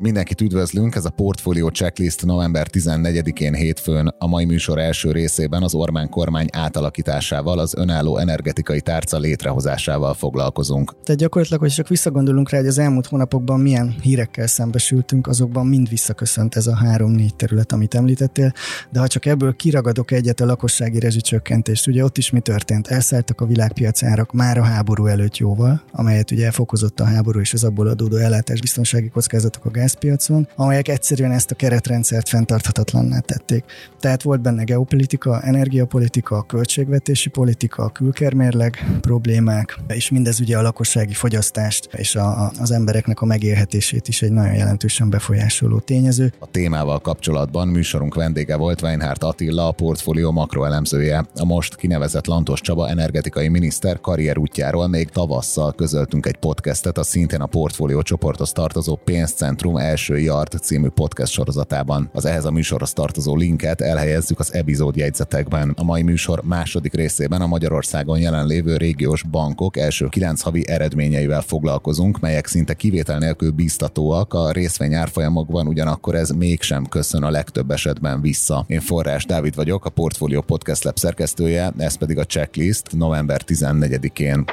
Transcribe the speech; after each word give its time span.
Mindenkit 0.00 0.40
üdvözlünk, 0.40 0.94
ez 0.94 1.04
a 1.04 1.10
Portfolio 1.10 1.68
Checklist 1.68 2.24
november 2.24 2.66
14-én 2.72 3.54
hétfőn 3.54 4.14
a 4.18 4.26
mai 4.26 4.44
műsor 4.44 4.78
első 4.78 5.12
részében 5.12 5.62
az 5.62 5.74
Orbán 5.74 6.08
kormány 6.08 6.46
átalakításával, 6.52 7.58
az 7.58 7.74
önálló 7.74 8.16
energetikai 8.16 8.80
tárca 8.80 9.18
létrehozásával 9.18 10.14
foglalkozunk. 10.14 10.94
Tehát 11.02 11.20
gyakorlatilag, 11.20 11.60
hogy 11.60 11.70
csak 11.70 11.88
visszagondolunk 11.88 12.50
rá, 12.50 12.58
hogy 12.58 12.66
az 12.66 12.78
elmúlt 12.78 13.06
hónapokban 13.06 13.60
milyen 13.60 13.96
hírekkel 14.02 14.46
szembesültünk, 14.46 15.26
azokban 15.26 15.66
mind 15.66 15.88
visszaköszönt 15.88 16.54
ez 16.54 16.66
a 16.66 16.76
három-négy 16.76 17.34
terület, 17.34 17.72
amit 17.72 17.94
említettél, 17.94 18.52
de 18.90 19.00
ha 19.00 19.06
csak 19.06 19.26
ebből 19.26 19.56
kiragadok 19.56 20.10
egyet 20.10 20.40
a 20.40 20.46
lakossági 20.46 20.98
rezsicsökkentést, 20.98 21.86
ugye 21.86 22.04
ott 22.04 22.18
is 22.18 22.30
mi 22.30 22.40
történt? 22.40 22.86
Elszálltak 22.86 23.40
a 23.40 23.46
világpiac 23.46 24.02
árak 24.02 24.32
már 24.32 24.58
a 24.58 24.62
háború 24.62 25.06
előtt 25.06 25.36
jóval, 25.36 25.82
amelyet 25.92 26.30
ugye 26.30 26.44
elfokozott 26.44 27.00
a 27.00 27.04
háború 27.04 27.40
és 27.40 27.52
az 27.52 27.64
abból 27.64 27.86
adódó 27.86 28.16
ellátás 28.16 28.60
biztonsági 28.60 29.08
kockázatok 29.08 29.64
a 29.64 29.70
gáz 29.70 29.86
gázpiacon, 29.88 30.48
amelyek 30.56 30.88
egyszerűen 30.88 31.32
ezt 31.32 31.50
a 31.50 31.54
keretrendszert 31.54 32.28
fenntarthatatlanná 32.28 33.18
tették. 33.18 33.64
Tehát 34.00 34.22
volt 34.22 34.40
benne 34.40 34.64
geopolitika, 34.64 35.40
energiapolitika, 35.40 36.42
költségvetési 36.42 37.28
politika, 37.28 37.88
külkermérleg 37.88 38.98
problémák, 39.00 39.78
és 39.88 40.10
mindez 40.10 40.40
ugye 40.40 40.58
a 40.58 40.62
lakossági 40.62 41.12
fogyasztást 41.12 41.88
és 41.92 42.14
a, 42.14 42.50
az 42.60 42.70
embereknek 42.70 43.20
a 43.20 43.26
megélhetését 43.26 44.08
is 44.08 44.22
egy 44.22 44.32
nagyon 44.32 44.54
jelentősen 44.54 45.10
befolyásoló 45.10 45.78
tényező. 45.78 46.32
A 46.38 46.50
témával 46.50 46.98
kapcsolatban 46.98 47.68
műsorunk 47.68 48.14
vendége 48.14 48.56
volt 48.56 48.82
Weinhardt 48.82 49.22
Attila, 49.22 49.68
a 49.68 49.72
portfólió 49.72 50.30
makroelemzője. 50.30 51.26
A 51.34 51.44
most 51.44 51.76
kinevezett 51.76 52.26
Lantos 52.26 52.60
Csaba 52.60 52.88
energetikai 52.88 53.48
miniszter 53.48 54.00
karrierútjáról 54.00 54.88
még 54.88 55.08
tavasszal 55.08 55.72
közöltünk 55.72 56.26
egy 56.26 56.36
podcastet 56.36 56.98
a 56.98 57.02
szintén 57.02 57.40
a 57.40 57.46
portfólió 57.46 58.02
csoporthoz 58.02 58.52
tartozó 58.52 58.96
pénzcentrum 59.04 59.77
első 59.78 60.18
Yard 60.18 60.58
című 60.62 60.88
podcast 60.88 61.32
sorozatában. 61.32 62.10
Az 62.12 62.24
ehhez 62.24 62.44
a 62.44 62.50
műsorhoz 62.50 62.92
tartozó 62.92 63.36
linket 63.36 63.80
elhelyezzük 63.80 64.38
az 64.38 64.54
epizód 64.54 64.96
jegyzetekben. 64.96 65.74
A 65.76 65.84
mai 65.84 66.02
műsor 66.02 66.42
második 66.44 66.94
részében 66.94 67.40
a 67.40 67.46
Magyarországon 67.46 68.18
jelenlévő 68.18 68.76
régiós 68.76 69.22
bankok 69.22 69.76
első 69.76 70.08
kilenc 70.08 70.40
havi 70.40 70.68
eredményeivel 70.68 71.42
foglalkozunk, 71.42 72.20
melyek 72.20 72.46
szinte 72.46 72.74
kivétel 72.74 73.18
nélkül 73.18 73.50
biztatóak, 73.50 74.34
a 74.34 74.50
részvény 74.52 74.94
árfolyamokban 74.94 75.66
ugyanakkor 75.66 76.14
ez 76.14 76.30
mégsem 76.30 76.86
köszön 76.86 77.22
a 77.22 77.30
legtöbb 77.30 77.70
esetben 77.70 78.20
vissza. 78.20 78.64
Én 78.66 78.80
Forrás 78.80 79.24
Dávid 79.24 79.54
vagyok, 79.54 79.84
a 79.84 79.90
Portfolio 79.90 80.40
Podcast 80.40 80.84
Lab 80.84 80.98
szerkesztője, 80.98 81.72
ez 81.76 81.94
pedig 81.94 82.18
a 82.18 82.24
checklist 82.24 82.92
november 82.92 83.40
14-én. 83.46 84.44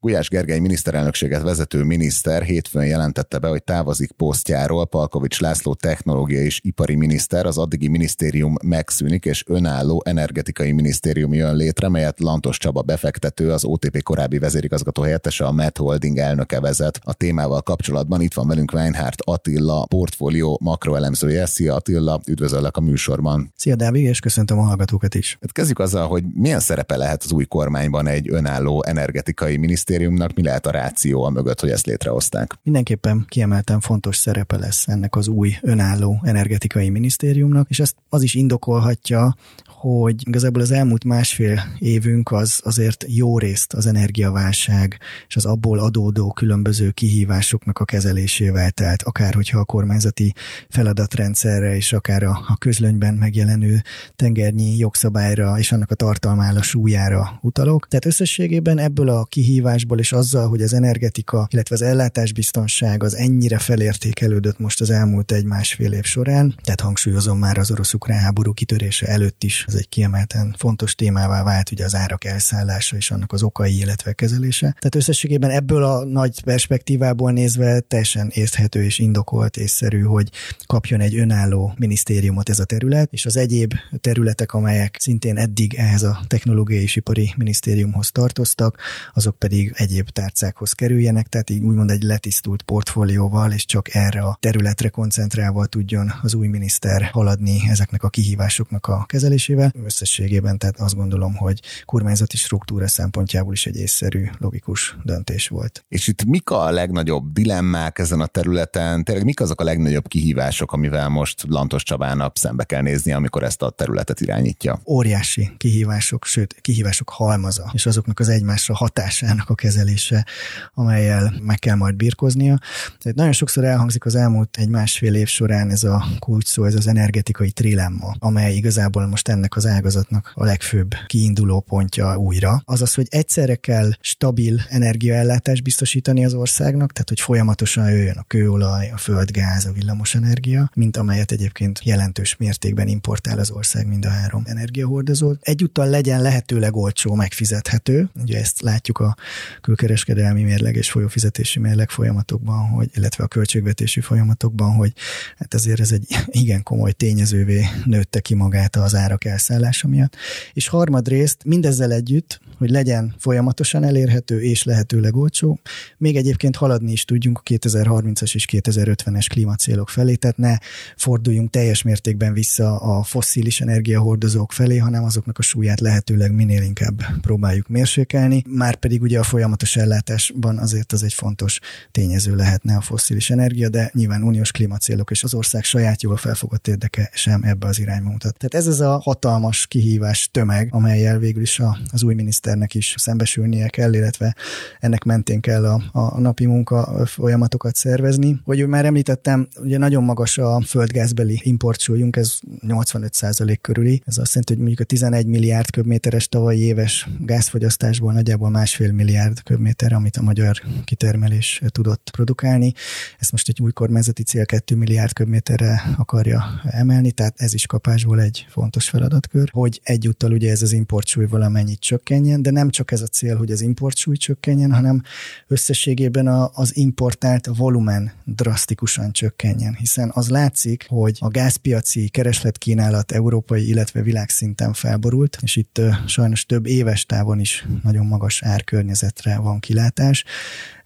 Gulyás 0.00 0.28
Gergely 0.28 0.58
miniszterelnökséget 0.58 1.42
vezető 1.42 1.82
miniszter 1.82 2.42
hétfőn 2.42 2.86
jelentette 2.86 3.38
be, 3.38 3.48
hogy 3.48 3.62
távozik 3.64 4.12
posztjáról. 4.12 4.86
Palkovics 4.86 5.40
László 5.40 5.74
technológiai 5.74 6.44
és 6.44 6.60
ipari 6.62 6.94
miniszter, 6.94 7.46
az 7.46 7.58
addigi 7.58 7.88
minisztérium 7.88 8.54
megszűnik, 8.62 9.24
és 9.24 9.44
önálló 9.46 10.02
energetikai 10.04 10.72
minisztérium 10.72 11.34
jön 11.34 11.56
létre, 11.56 11.88
melyet 11.88 12.20
Lantos 12.20 12.58
Csaba 12.58 12.82
befektető, 12.82 13.52
az 13.52 13.64
OTP 13.64 14.02
korábbi 14.02 14.38
vezérigazgató 14.38 15.02
helyettese, 15.02 15.44
a 15.44 15.52
Met 15.52 15.78
Holding 15.78 16.18
elnöke 16.18 16.60
vezet. 16.60 17.00
A 17.02 17.12
témával 17.12 17.62
kapcsolatban 17.62 18.20
itt 18.20 18.34
van 18.34 18.46
velünk 18.46 18.72
Weinhardt 18.72 19.22
Attila, 19.24 19.86
portfólió 19.86 20.58
makroelemzője. 20.62 21.46
Szia 21.46 21.74
Attila, 21.74 22.20
üdvözöllek 22.26 22.76
a 22.76 22.80
műsorban. 22.80 23.52
Szia 23.56 23.76
Dávid, 23.76 24.06
és 24.06 24.20
köszöntöm 24.20 24.58
a 24.58 24.62
hallgatókat 24.62 25.14
is. 25.14 25.38
Hát 25.40 25.52
kezdjük 25.52 25.78
azzal, 25.78 26.06
hogy 26.06 26.24
milyen 26.34 26.60
szerepe 26.60 26.96
lehet 26.96 27.22
az 27.22 27.32
új 27.32 27.44
kormányban 27.44 28.06
egy 28.06 28.30
önálló 28.30 28.84
energetikai 28.84 29.56
minisztérium 29.56 29.86
minisztériumnak 29.88 30.34
mi 30.34 30.42
lehet 30.42 30.66
a 30.66 30.70
ráció 30.70 31.22
a 31.22 31.30
mögött, 31.30 31.60
hogy 31.60 31.70
ezt 31.70 31.86
létrehozták? 31.86 32.54
Mindenképpen 32.62 33.24
kiemelten 33.28 33.80
fontos 33.80 34.16
szerepe 34.16 34.56
lesz 34.58 34.88
ennek 34.88 35.16
az 35.16 35.28
új 35.28 35.56
önálló 35.62 36.20
energetikai 36.22 36.88
minisztériumnak, 36.88 37.70
és 37.70 37.80
ezt 37.80 37.96
az 38.08 38.22
is 38.22 38.34
indokolhatja, 38.34 39.36
hogy 39.80 40.28
igazából 40.28 40.62
az 40.62 40.70
elmúlt 40.70 41.04
másfél 41.04 41.62
évünk 41.78 42.32
az 42.32 42.60
azért 42.64 43.04
jó 43.08 43.38
részt 43.38 43.72
az 43.72 43.86
energiaválság 43.86 44.98
és 45.28 45.36
az 45.36 45.44
abból 45.44 45.78
adódó 45.78 46.32
különböző 46.32 46.90
kihívásoknak 46.90 47.78
a 47.78 47.84
kezelésével 47.84 48.70
telt, 48.70 49.02
akár 49.02 49.34
hogyha 49.34 49.58
a 49.58 49.64
kormányzati 49.64 50.34
feladatrendszerre 50.68 51.76
és 51.76 51.92
akár 51.92 52.22
a, 52.22 52.44
a 52.48 52.56
közlönyben 52.56 53.14
megjelenő 53.14 53.82
tengernyi 54.16 54.76
jogszabályra 54.76 55.58
és 55.58 55.72
annak 55.72 55.90
a 55.90 55.94
tartalmára, 55.94 56.62
súlyára 56.62 57.38
utalok. 57.42 57.88
Tehát 57.88 58.04
összességében 58.04 58.78
ebből 58.78 59.08
a 59.08 59.24
kihívásból 59.24 59.98
és 59.98 60.12
azzal, 60.12 60.48
hogy 60.48 60.62
az 60.62 60.72
energetika, 60.72 61.48
illetve 61.50 61.74
az 61.74 61.82
ellátásbiztonság 61.82 63.02
az 63.02 63.16
ennyire 63.16 63.58
felértékelődött 63.58 64.58
most 64.58 64.80
az 64.80 64.90
elmúlt 64.90 65.32
egy-másfél 65.32 65.92
év 65.92 66.04
során, 66.04 66.54
tehát 66.62 66.80
hangsúlyozom 66.80 67.38
már 67.38 67.58
az 67.58 67.70
orosz-ukrán 67.70 68.18
háború 68.18 68.52
kitörése 68.52 69.06
előtt 69.06 69.44
is 69.44 69.66
ez 69.68 69.74
egy 69.74 69.88
kiemelten 69.88 70.54
fontos 70.58 70.94
témává 70.94 71.42
vált 71.42 71.70
ugye 71.70 71.84
az 71.84 71.94
árak 71.94 72.24
elszállása 72.24 72.96
és 72.96 73.10
annak 73.10 73.32
az 73.32 73.42
okai, 73.42 73.78
illetve 73.78 74.12
kezelése. 74.12 74.66
Tehát 74.66 74.94
összességében 74.94 75.50
ebből 75.50 75.84
a 75.84 76.04
nagy 76.04 76.42
perspektívából 76.42 77.32
nézve 77.32 77.80
teljesen 77.80 78.30
érthető 78.34 78.84
és 78.84 78.98
indokolt 78.98 79.56
észszerű, 79.56 80.00
hogy 80.00 80.30
kapjon 80.66 81.00
egy 81.00 81.16
önálló 81.16 81.74
minisztériumot 81.78 82.48
ez 82.48 82.58
a 82.58 82.64
terület, 82.64 83.12
és 83.12 83.26
az 83.26 83.36
egyéb 83.36 83.74
területek, 84.00 84.52
amelyek 84.52 84.96
szintén 85.00 85.36
eddig 85.36 85.74
ehhez 85.74 86.02
a 86.02 86.20
technológiai 86.26 86.82
és 86.82 86.96
ipari 86.96 87.34
minisztériumhoz 87.36 88.10
tartoztak, 88.10 88.78
azok 89.14 89.38
pedig 89.38 89.72
egyéb 89.76 90.08
tárcákhoz 90.08 90.72
kerüljenek, 90.72 91.26
tehát 91.26 91.50
így 91.50 91.62
úgymond 91.62 91.90
egy 91.90 92.02
letisztult 92.02 92.62
portfólióval, 92.62 93.52
és 93.52 93.64
csak 93.64 93.94
erre 93.94 94.20
a 94.20 94.36
területre 94.40 94.88
koncentrálva 94.88 95.66
tudjon 95.66 96.12
az 96.22 96.34
új 96.34 96.46
miniszter 96.46 97.02
haladni 97.02 97.60
ezeknek 97.68 98.02
a 98.02 98.08
kihívásoknak 98.08 98.86
a 98.86 99.04
kezelésével 99.06 99.57
illetve 99.58 99.84
összességében, 99.84 100.58
tehát 100.58 100.80
azt 100.80 100.94
gondolom, 100.94 101.34
hogy 101.34 101.60
kormányzati 101.84 102.36
struktúra 102.36 102.88
szempontjából 102.88 103.52
is 103.52 103.66
egy 103.66 103.76
észszerű, 103.76 104.24
logikus 104.38 104.96
döntés 105.02 105.48
volt. 105.48 105.84
És 105.88 106.06
itt 106.06 106.24
mik 106.24 106.50
a 106.50 106.70
legnagyobb 106.70 107.32
dilemmák 107.32 107.98
ezen 107.98 108.20
a 108.20 108.26
területen? 108.26 109.04
Tényleg 109.04 109.24
mik 109.24 109.40
azok 109.40 109.60
a 109.60 109.64
legnagyobb 109.64 110.08
kihívások, 110.08 110.72
amivel 110.72 111.08
most 111.08 111.44
Lantos 111.48 111.82
Csabának 111.82 112.36
szembe 112.36 112.64
kell 112.64 112.82
nézni, 112.82 113.12
amikor 113.12 113.42
ezt 113.42 113.62
a 113.62 113.70
területet 113.70 114.20
irányítja? 114.20 114.80
Óriási 114.86 115.50
kihívások, 115.56 116.24
sőt, 116.24 116.56
kihívások 116.60 117.10
halmaza, 117.10 117.70
és 117.72 117.86
azoknak 117.86 118.18
az 118.18 118.28
egymásra 118.28 118.74
hatásának 118.74 119.50
a 119.50 119.54
kezelése, 119.54 120.26
amelyel 120.74 121.34
meg 121.42 121.58
kell 121.58 121.76
majd 121.76 121.94
birkoznia. 121.94 122.58
Tehát 122.98 123.16
nagyon 123.16 123.32
sokszor 123.32 123.64
elhangzik 123.64 124.04
az 124.04 124.14
elmúlt 124.14 124.56
egy 124.56 124.68
másfél 124.68 125.14
év 125.14 125.28
során 125.28 125.70
ez 125.70 125.84
a 125.84 126.04
kulcs 126.18 126.46
szó, 126.46 126.64
ez 126.64 126.74
az 126.74 126.86
energetikai 126.86 127.50
trilemma, 127.50 128.14
amely 128.18 128.54
igazából 128.54 129.06
most 129.06 129.28
ennek 129.28 129.47
ennek 129.48 129.64
az 129.64 129.76
ágazatnak 129.76 130.32
a 130.34 130.44
legfőbb 130.44 130.94
kiinduló 131.06 131.60
pontja 131.60 132.16
újra. 132.16 132.62
Azaz, 132.64 132.94
hogy 132.94 133.06
egyszerre 133.10 133.54
kell 133.54 133.90
stabil 134.00 134.60
energiaellátást 134.68 135.62
biztosítani 135.62 136.24
az 136.24 136.34
országnak, 136.34 136.92
tehát 136.92 137.08
hogy 137.08 137.20
folyamatosan 137.20 137.90
jöjjön 137.90 138.16
a 138.16 138.22
kőolaj, 138.22 138.90
a 138.90 138.96
földgáz, 138.96 139.64
a 139.64 139.72
villamosenergia, 139.72 140.70
mint 140.74 140.96
amelyet 140.96 141.32
egyébként 141.32 141.80
jelentős 141.84 142.36
mértékben 142.36 142.88
importál 142.88 143.38
az 143.38 143.50
ország 143.50 143.86
mind 143.86 144.04
a 144.04 144.08
három 144.08 144.42
energiahordozó. 144.46 145.34
Egyúttal 145.40 145.88
legyen 145.88 146.22
lehetőleg 146.22 146.76
olcsó, 146.76 147.14
megfizethető. 147.14 148.08
Ugye 148.22 148.38
ezt 148.38 148.60
látjuk 148.60 148.98
a 148.98 149.16
külkereskedelmi 149.60 150.42
mérleg 150.42 150.76
és 150.76 150.90
folyófizetési 150.90 151.58
mérleg 151.58 151.90
folyamatokban, 151.90 152.68
hogy, 152.68 152.90
illetve 152.94 153.24
a 153.24 153.28
költségvetési 153.28 154.00
folyamatokban, 154.00 154.74
hogy 154.74 154.92
hát 155.36 155.54
azért 155.54 155.80
ez 155.80 155.92
egy 155.92 156.06
igen 156.26 156.62
komoly 156.62 156.92
tényezővé 156.92 157.66
nőtte 157.84 158.20
ki 158.20 158.34
magát 158.34 158.76
az 158.76 158.94
árak 158.94 159.24
elszállása 159.38 159.88
miatt. 159.88 160.16
És 160.52 160.68
harmadrészt 160.68 161.44
mindezzel 161.44 161.92
együtt, 161.92 162.40
hogy 162.58 162.70
legyen 162.70 163.14
folyamatosan 163.18 163.84
elérhető 163.84 164.40
és 164.40 164.62
lehetőleg 164.62 165.16
olcsó, 165.16 165.60
még 165.98 166.16
egyébként 166.16 166.56
haladni 166.56 166.92
is 166.92 167.04
tudjunk 167.04 167.38
a 167.38 167.42
2030-as 167.42 168.34
és 168.34 168.46
2050-es 168.50 169.26
klímacélok 169.28 169.88
felé, 169.88 170.14
tehát 170.14 170.36
ne 170.36 170.56
forduljunk 170.96 171.50
teljes 171.50 171.82
mértékben 171.82 172.32
vissza 172.32 172.76
a 172.76 173.02
fosszilis 173.02 173.60
energiahordozók 173.60 174.52
felé, 174.52 174.76
hanem 174.76 175.04
azoknak 175.04 175.38
a 175.38 175.42
súlyát 175.42 175.80
lehetőleg 175.80 176.32
minél 176.32 176.62
inkább 176.62 177.20
próbáljuk 177.20 177.68
mérsékelni. 177.68 178.42
Már 178.46 178.74
pedig 178.76 179.02
ugye 179.02 179.18
a 179.18 179.22
folyamatos 179.22 179.76
ellátásban 179.76 180.58
azért 180.58 180.92
az 180.92 181.02
egy 181.02 181.14
fontos 181.14 181.58
tényező 181.90 182.34
lehetne 182.34 182.76
a 182.76 182.80
fosszilis 182.80 183.30
energia, 183.30 183.68
de 183.68 183.90
nyilván 183.94 184.22
uniós 184.22 184.50
klímacélok 184.50 185.10
és 185.10 185.24
az 185.24 185.34
ország 185.34 185.64
saját 185.64 186.02
jól 186.02 186.16
felfogott 186.16 186.68
érdeke 186.68 187.10
sem 187.12 187.42
ebbe 187.42 187.66
az 187.66 187.78
irányba 187.78 188.10
mutat. 188.10 188.36
Tehát 188.38 188.54
ez 188.54 188.66
az 188.66 188.80
a 188.80 188.98
hatalmas 188.98 189.27
kihívás 189.68 190.28
tömeg, 190.32 190.68
amelyel 190.70 191.18
végül 191.18 191.42
is 191.42 191.60
a, 191.60 191.78
az 191.92 192.02
új 192.02 192.14
miniszternek 192.14 192.74
is 192.74 192.94
szembesülnie 192.96 193.68
kell, 193.68 193.94
illetve 193.94 194.34
ennek 194.80 195.04
mentén 195.04 195.40
kell 195.40 195.64
a, 195.66 195.82
a 195.92 196.20
napi 196.20 196.46
munka 196.46 197.06
folyamatokat 197.06 197.76
szervezni. 197.76 198.40
Hogy 198.44 198.66
már 198.66 198.84
említettem, 198.84 199.48
ugye 199.62 199.78
nagyon 199.78 200.04
magas 200.04 200.38
a 200.38 200.60
földgázbeli 200.60 201.40
importsúlyunk, 201.42 202.16
ez 202.16 202.38
85% 202.66 203.56
körüli. 203.60 204.02
Ez 204.04 204.18
azt 204.18 204.28
jelenti, 204.28 204.52
hogy 204.52 204.58
mondjuk 204.58 204.80
a 204.80 204.84
11 204.84 205.26
milliárd 205.26 205.70
köbméteres 205.70 206.28
tavalyi 206.28 206.60
éves 206.60 207.08
gázfogyasztásból 207.20 208.12
nagyjából 208.12 208.50
másfél 208.50 208.92
milliárd 208.92 209.42
köbméter, 209.42 209.92
amit 209.92 210.16
a 210.16 210.22
magyar 210.22 210.60
kitermelés 210.84 211.62
tudott 211.66 212.10
produkálni. 212.12 212.72
Ezt 213.18 213.32
most 213.32 213.48
egy 213.48 213.60
új 213.60 213.72
kormányzati 213.72 214.22
cél 214.22 214.44
2 214.44 214.76
milliárd 214.76 215.12
köbméterre 215.12 215.82
akarja 215.96 216.60
emelni, 216.64 217.12
tehát 217.12 217.34
ez 217.36 217.54
is 217.54 217.66
kapásból 217.66 218.20
egy 218.20 218.46
fontos 218.50 218.88
feladatkör, 219.18 219.48
hogy 219.52 219.80
egyúttal 219.82 220.32
ugye 220.32 220.50
ez 220.50 220.62
az 220.62 220.72
importsúly 220.72 221.26
valamennyit 221.26 221.80
csökkenjen, 221.80 222.42
de 222.42 222.50
nem 222.50 222.70
csak 222.70 222.90
ez 222.90 223.00
a 223.00 223.06
cél, 223.06 223.36
hogy 223.36 223.50
az 223.50 223.60
importsúly 223.60 224.16
csökkenjen, 224.16 224.72
hanem 224.72 225.02
összességében 225.46 226.26
a, 226.26 226.50
az 226.54 226.76
importált 226.76 227.46
volumen 227.56 228.12
drasztikusan 228.24 229.12
csökkenjen, 229.12 229.74
hiszen 229.74 230.10
az 230.14 230.28
látszik, 230.28 230.86
hogy 230.88 231.16
a 231.20 231.28
gázpiaci 231.28 232.08
keresletkínálat 232.08 233.12
európai, 233.12 233.68
illetve 233.68 234.02
világszinten 234.02 234.72
felborult, 234.72 235.38
és 235.42 235.56
itt 235.56 235.80
sajnos 236.06 236.46
több 236.46 236.66
éves 236.66 237.06
távon 237.06 237.40
is 237.40 237.66
nagyon 237.82 238.06
magas 238.06 238.42
árkörnyezetre 238.42 239.38
van 239.38 239.60
kilátás 239.60 240.24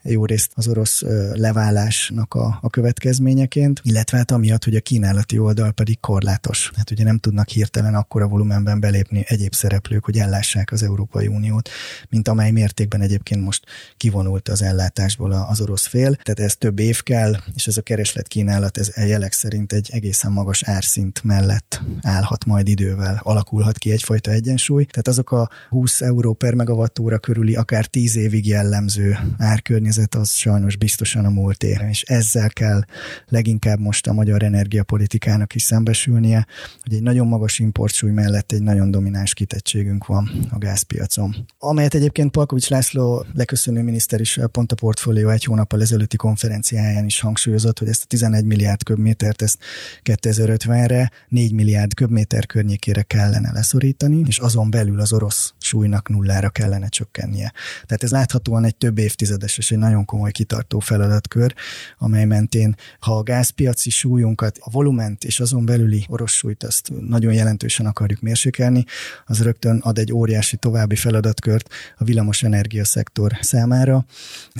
jó 0.02 0.24
részt 0.24 0.52
az 0.54 0.68
orosz 0.68 1.02
leválásnak 1.32 2.34
a, 2.34 2.58
a 2.60 2.70
következményeként, 2.70 3.80
illetve 3.84 4.16
hát 4.16 4.30
amiatt, 4.30 4.64
hogy 4.64 4.76
a 4.76 4.80
kínálati 4.80 5.38
oldal 5.38 5.72
pedig 5.72 6.00
korlátos. 6.00 6.70
Hát 6.76 6.90
ugye 6.90 7.04
nem 7.04 7.18
tudnak 7.18 7.48
hirtelen 7.48 7.94
akkora 7.94 8.28
volumenben 8.28 8.80
belépni 8.80 9.24
egyéb 9.28 9.54
szereplők, 9.54 10.04
hogy 10.04 10.18
ellássák 10.18 10.72
az 10.72 10.82
Európai 10.82 11.26
Uniót, 11.26 11.68
mint 12.08 12.28
amely 12.28 12.50
mértékben 12.50 13.00
egyébként 13.00 13.44
most 13.44 13.64
kivonult 13.96 14.48
az 14.48 14.62
ellátásból 14.62 15.32
az 15.32 15.60
orosz 15.60 15.86
fél. 15.86 16.14
Tehát 16.14 16.40
ez 16.40 16.56
több 16.56 16.78
év 16.78 17.02
kell, 17.02 17.36
és 17.54 17.66
ez 17.66 17.76
a 17.76 17.82
kereslet 17.82 18.28
kínálat 18.28 18.78
ez 18.78 18.90
jelek 18.96 19.32
szerint 19.32 19.72
egy 19.72 19.88
egészen 19.92 20.32
magas 20.32 20.62
árszint 20.62 21.24
mellett 21.24 21.82
állhat 22.02 22.44
majd 22.44 22.68
idővel, 22.68 23.20
alakulhat 23.22 23.78
ki 23.78 23.90
egyfajta 23.90 24.30
egyensúly. 24.30 24.84
Tehát 24.84 25.08
azok 25.08 25.30
a 25.30 25.50
20 25.68 26.00
euró 26.00 26.32
per 26.32 26.54
megawattóra 26.54 27.18
körüli, 27.18 27.54
akár 27.54 27.86
10 27.86 28.16
évig 28.16 28.46
jellemző 28.46 29.18
árkörnyezet 29.38 29.91
környezet 29.92 30.14
az 30.14 30.30
sajnos 30.30 30.76
biztosan 30.76 31.24
a 31.24 31.30
múlt 31.30 31.62
ér, 31.62 31.86
és 31.90 32.02
ezzel 32.02 32.48
kell 32.48 32.82
leginkább 33.28 33.78
most 33.78 34.06
a 34.06 34.12
magyar 34.12 34.42
energiapolitikának 34.42 35.54
is 35.54 35.62
szembesülnie, 35.62 36.46
hogy 36.82 36.94
egy 36.94 37.02
nagyon 37.02 37.26
magas 37.26 37.58
importsúly 37.58 38.10
mellett 38.10 38.52
egy 38.52 38.62
nagyon 38.62 38.90
domináns 38.90 39.34
kitettségünk 39.34 40.06
van 40.06 40.30
a 40.50 40.58
gázpiacon. 40.58 41.46
Amelyet 41.58 41.94
egyébként 41.94 42.30
Palkovics 42.30 42.68
László 42.68 43.26
leköszönő 43.34 43.82
miniszter 43.82 44.20
is 44.20 44.38
pont 44.52 44.72
a 44.72 44.74
portfólió 44.74 45.28
egy 45.28 45.44
hónappal 45.44 45.80
ezelőtti 45.80 46.16
konferenciáján 46.16 47.04
is 47.04 47.20
hangsúlyozott, 47.20 47.78
hogy 47.78 47.88
ezt 47.88 48.02
a 48.02 48.06
11 48.06 48.44
milliárd 48.44 48.82
köbmétert 48.82 49.42
ezt 49.42 49.58
2050-re 50.04 51.10
4 51.28 51.52
milliárd 51.52 51.94
köbméter 51.94 52.46
környékére 52.46 53.02
kellene 53.02 53.52
leszorítani, 53.52 54.22
és 54.26 54.38
azon 54.38 54.70
belül 54.70 55.00
az 55.00 55.12
orosz 55.12 55.54
súlynak 55.72 56.08
nullára 56.08 56.50
kellene 56.50 56.88
csökkennie. 56.88 57.52
Tehát 57.86 58.02
ez 58.02 58.10
láthatóan 58.10 58.64
egy 58.64 58.76
több 58.76 58.98
évtizedes 58.98 59.58
és 59.58 59.70
egy 59.70 59.78
nagyon 59.78 60.04
komoly 60.04 60.30
kitartó 60.30 60.78
feladatkör, 60.78 61.54
amely 61.98 62.24
mentén, 62.24 62.76
ha 63.00 63.16
a 63.16 63.22
gázpiaci 63.22 63.90
súlyunkat, 63.90 64.58
a 64.60 64.70
volument 64.70 65.24
és 65.24 65.40
azon 65.40 65.64
belüli 65.64 66.04
orosz 66.08 66.32
súlyt 66.32 66.62
azt 66.62 66.92
nagyon 67.00 67.32
jelentősen 67.32 67.86
akarjuk 67.86 68.20
mérsékelni, 68.20 68.84
az 69.26 69.42
rögtön 69.42 69.78
ad 69.78 69.98
egy 69.98 70.12
óriási 70.12 70.56
további 70.56 70.96
feladatkört 70.96 71.68
a 71.96 72.04
villamos 72.04 72.42
energia 72.42 72.84
szektor 72.84 73.32
számára, 73.40 74.04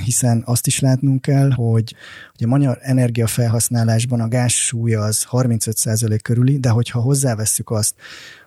hiszen 0.05 0.43
azt 0.47 0.67
is 0.67 0.81
látnunk 0.81 1.21
kell, 1.21 1.51
hogy 1.51 1.95
a 2.39 2.47
magyar 2.47 2.79
energiafelhasználásban 2.81 4.21
a 4.21 4.29
gáz 4.29 4.53
súlya 4.53 5.01
az 5.01 5.27
35% 5.31 6.19
körüli, 6.23 6.59
de 6.59 6.69
hogyha 6.69 7.01
hozzávesszük 7.01 7.71
azt, 7.71 7.95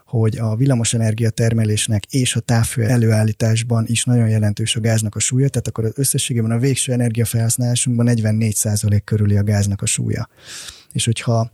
hogy 0.06 0.38
a 0.38 0.56
villamosenergia 0.56 1.30
termelésnek 1.30 2.06
és 2.06 2.36
a 2.36 2.40
távfő 2.40 2.84
előállításban 2.84 3.86
is 3.88 4.04
nagyon 4.04 4.30
jelentős 4.30 4.76
a 4.76 4.80
gáznak 4.80 5.16
a 5.16 5.20
súlya, 5.20 5.50
tehát 5.50 5.68
akkor 5.68 5.86
az 5.86 5.92
összességében 5.96 6.52
a 6.52 6.58
végső 6.58 6.92
energiafelhasználásunkban 6.92 8.08
44% 8.10 9.02
körüli 9.04 9.38
a 9.38 9.44
gáznak 9.44 9.82
a 9.82 9.86
súlya. 9.86 10.30
És 10.92 11.06
hogyha 11.06 11.52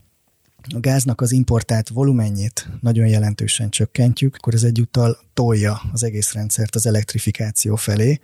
a 0.74 0.80
gáznak 0.80 1.22
az 1.22 1.32
importált 1.32 1.90
volumenjét 1.90 2.70
nagyon 2.82 3.08
jelentősen 3.08 3.70
csökkentjük, 3.70 4.36
akkor 4.36 4.54
ez 4.54 4.64
egyúttal 4.64 5.18
tolja 5.34 5.82
az 5.94 6.04
egész 6.04 6.34
rendszert 6.34 6.76
az 6.76 6.86
elektrifikáció 6.86 7.76
felé, 7.76 8.20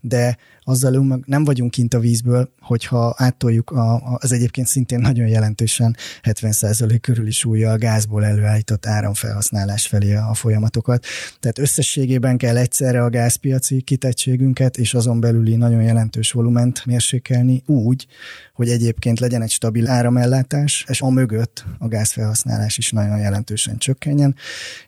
de 0.00 0.36
azzal 0.64 1.22
nem 1.26 1.44
vagyunk 1.44 1.70
kint 1.70 1.94
a 1.94 1.98
vízből, 1.98 2.52
hogyha 2.60 3.14
áttoljuk 3.16 3.70
a, 3.70 4.16
az 4.16 4.32
egyébként 4.32 4.66
szintén 4.66 5.00
nagyon 5.00 5.26
jelentősen 5.26 5.96
70% 6.22 6.98
körüli 7.00 7.30
súlya 7.30 7.70
a 7.70 7.78
gázból 7.78 8.24
előállított 8.24 8.86
áramfelhasználás 8.86 9.86
felé 9.86 10.14
a 10.14 10.34
folyamatokat. 10.34 11.04
Tehát 11.40 11.58
összességében 11.58 12.36
kell 12.36 12.56
egyszerre 12.56 13.02
a 13.02 13.10
gázpiaci 13.10 13.80
kitettségünket 13.80 14.78
és 14.78 14.94
azon 14.94 15.20
belüli 15.20 15.56
nagyon 15.56 15.82
jelentős 15.82 16.32
volument 16.32 16.86
mérsékelni 16.86 17.62
úgy, 17.66 18.06
hogy 18.54 18.68
egyébként 18.68 19.20
legyen 19.20 19.42
egy 19.42 19.50
stabil 19.50 19.88
áramellátás, 19.88 20.84
és 20.88 21.00
a 21.00 21.10
mögött 21.10 21.64
a 21.78 21.88
gázfelhasználás 21.88 22.78
is 22.78 22.90
nagyon 22.90 23.18
jelentősen 23.18 23.78
csökkenjen, 23.78 24.34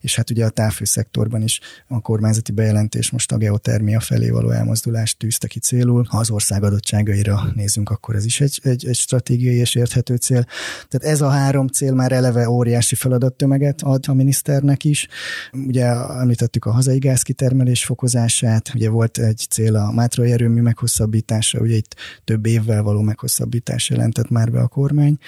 és 0.00 0.16
hát 0.16 0.30
ugye 0.30 0.44
a 0.44 0.50
távfőszektorban 0.50 1.42
is 1.42 1.60
a 1.88 2.00
kormányzati 2.00 2.52
bejelentés 2.52 3.10
most 3.10 3.32
a 3.32 3.36
geotermia 3.36 4.00
felé 4.00 4.30
való 4.30 4.50
elmozdulást 4.50 5.18
tűzte 5.18 5.46
ki 5.46 5.60
célul. 5.64 6.05
Ha 6.08 6.19
az 6.19 6.31
ország 6.31 6.62
adottságaira 6.62 7.43
nézünk, 7.55 7.90
akkor 7.90 8.14
ez 8.14 8.25
is 8.25 8.40
egy, 8.40 8.61
egy, 8.62 8.87
egy 8.87 8.94
stratégiai 8.94 9.56
és 9.56 9.75
érthető 9.75 10.16
cél. 10.16 10.46
Tehát 10.88 11.14
ez 11.14 11.20
a 11.20 11.28
három 11.28 11.66
cél 11.66 11.94
már 11.94 12.12
eleve 12.12 12.49
óriási 12.49 12.94
feladattömeget 12.94 13.82
ad 13.82 14.05
a 14.08 14.14
miniszternek 14.14 14.84
is. 14.84 15.08
Ugye 15.52 15.84
említettük 16.20 16.64
a 16.64 16.72
hazai 16.72 16.99
gázkitermelés 16.99 17.84
fokozását, 17.84 18.70
ugye 18.75 18.88
volt 18.88 19.19
egy 19.19 19.46
cél 19.50 19.76
a 19.76 19.93
mátrai 19.93 20.32
erőmű 20.32 20.61
meghosszabbítása, 20.61 21.58
ugye 21.58 21.76
itt 21.76 21.96
több 22.25 22.46
évvel 22.46 22.82
való 22.82 23.00
meghosszabbítás 23.00 23.90
jelentett 23.90 24.31
már 24.31 24.50
be 24.50 24.60
a 24.60 24.69
kormány, 24.69 25.19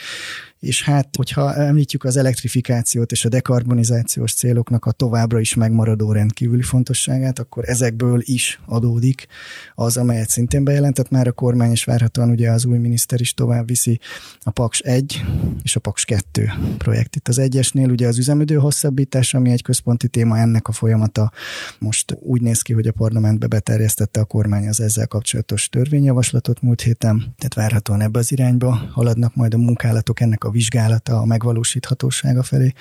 és 0.60 0.82
hát, 0.82 1.16
hogyha 1.16 1.54
említjük 1.54 2.04
az 2.04 2.16
elektrifikációt 2.16 3.12
és 3.12 3.24
a 3.24 3.28
dekarbonizációs 3.28 4.34
céloknak 4.34 4.84
a 4.84 4.92
továbbra 4.92 5.40
is 5.40 5.54
megmaradó 5.54 6.12
rendkívüli 6.12 6.62
fontosságát, 6.62 7.38
akkor 7.38 7.68
ezekből 7.68 8.20
is 8.22 8.60
adódik 8.66 9.26
az, 9.74 9.96
amelyet 9.96 10.28
szintén 10.28 10.64
bejelentett 10.64 11.10
már 11.10 11.26
a 11.26 11.32
kormány, 11.32 11.70
és 11.70 11.84
várhatóan 11.84 12.30
ugye 12.30 12.50
az 12.50 12.64
új 12.64 12.78
miniszter 12.78 13.20
is 13.20 13.34
tovább 13.34 13.66
viszi 13.66 14.00
a 14.42 14.50
Paks 14.50 14.78
1 14.78 15.24
és 15.62 15.76
a 15.76 15.80
Paks 15.80 16.04
2 16.04 16.50
projekt. 16.78 17.16
Itt 17.16 17.28
az 17.28 17.38
egyesnél 17.38 17.90
ugye 17.90 18.06
az 18.06 18.18
üzemidő 18.18 18.54
hosszabbítás, 18.54 19.34
ami 19.34 19.50
egy 19.50 19.62
központi 19.62 20.08
téma, 20.08 20.38
ennek 20.38 20.68
a 20.68 20.72
folyamata 20.72 21.32
most 21.78 22.16
úgy 22.20 22.40
néz 22.40 22.62
ki, 22.62 22.72
hogy 22.72 22.86
a 22.86 22.92
parlamentbe 22.92 23.46
beterjesztette 23.46 24.20
a 24.20 24.24
kormány 24.24 24.68
az 24.68 24.80
ezzel 24.80 25.06
kapcsolatos 25.06 25.68
törvényjavaslatot 25.68 26.62
múlt 26.62 26.80
héten, 26.80 27.16
tehát 27.18 27.54
várhatóan 27.54 28.00
ebbe 28.00 28.18
az 28.18 28.32
irányba 28.32 28.70
haladnak 28.92 29.34
majd 29.34 29.54
a 29.54 29.58
munkálatok 29.58 30.20
ennek 30.20 30.44
a 30.46 30.50
vizsgálata, 30.50 31.18
a 31.18 31.24
megvalósíthatósága 31.24 32.42
felé. 32.42 32.72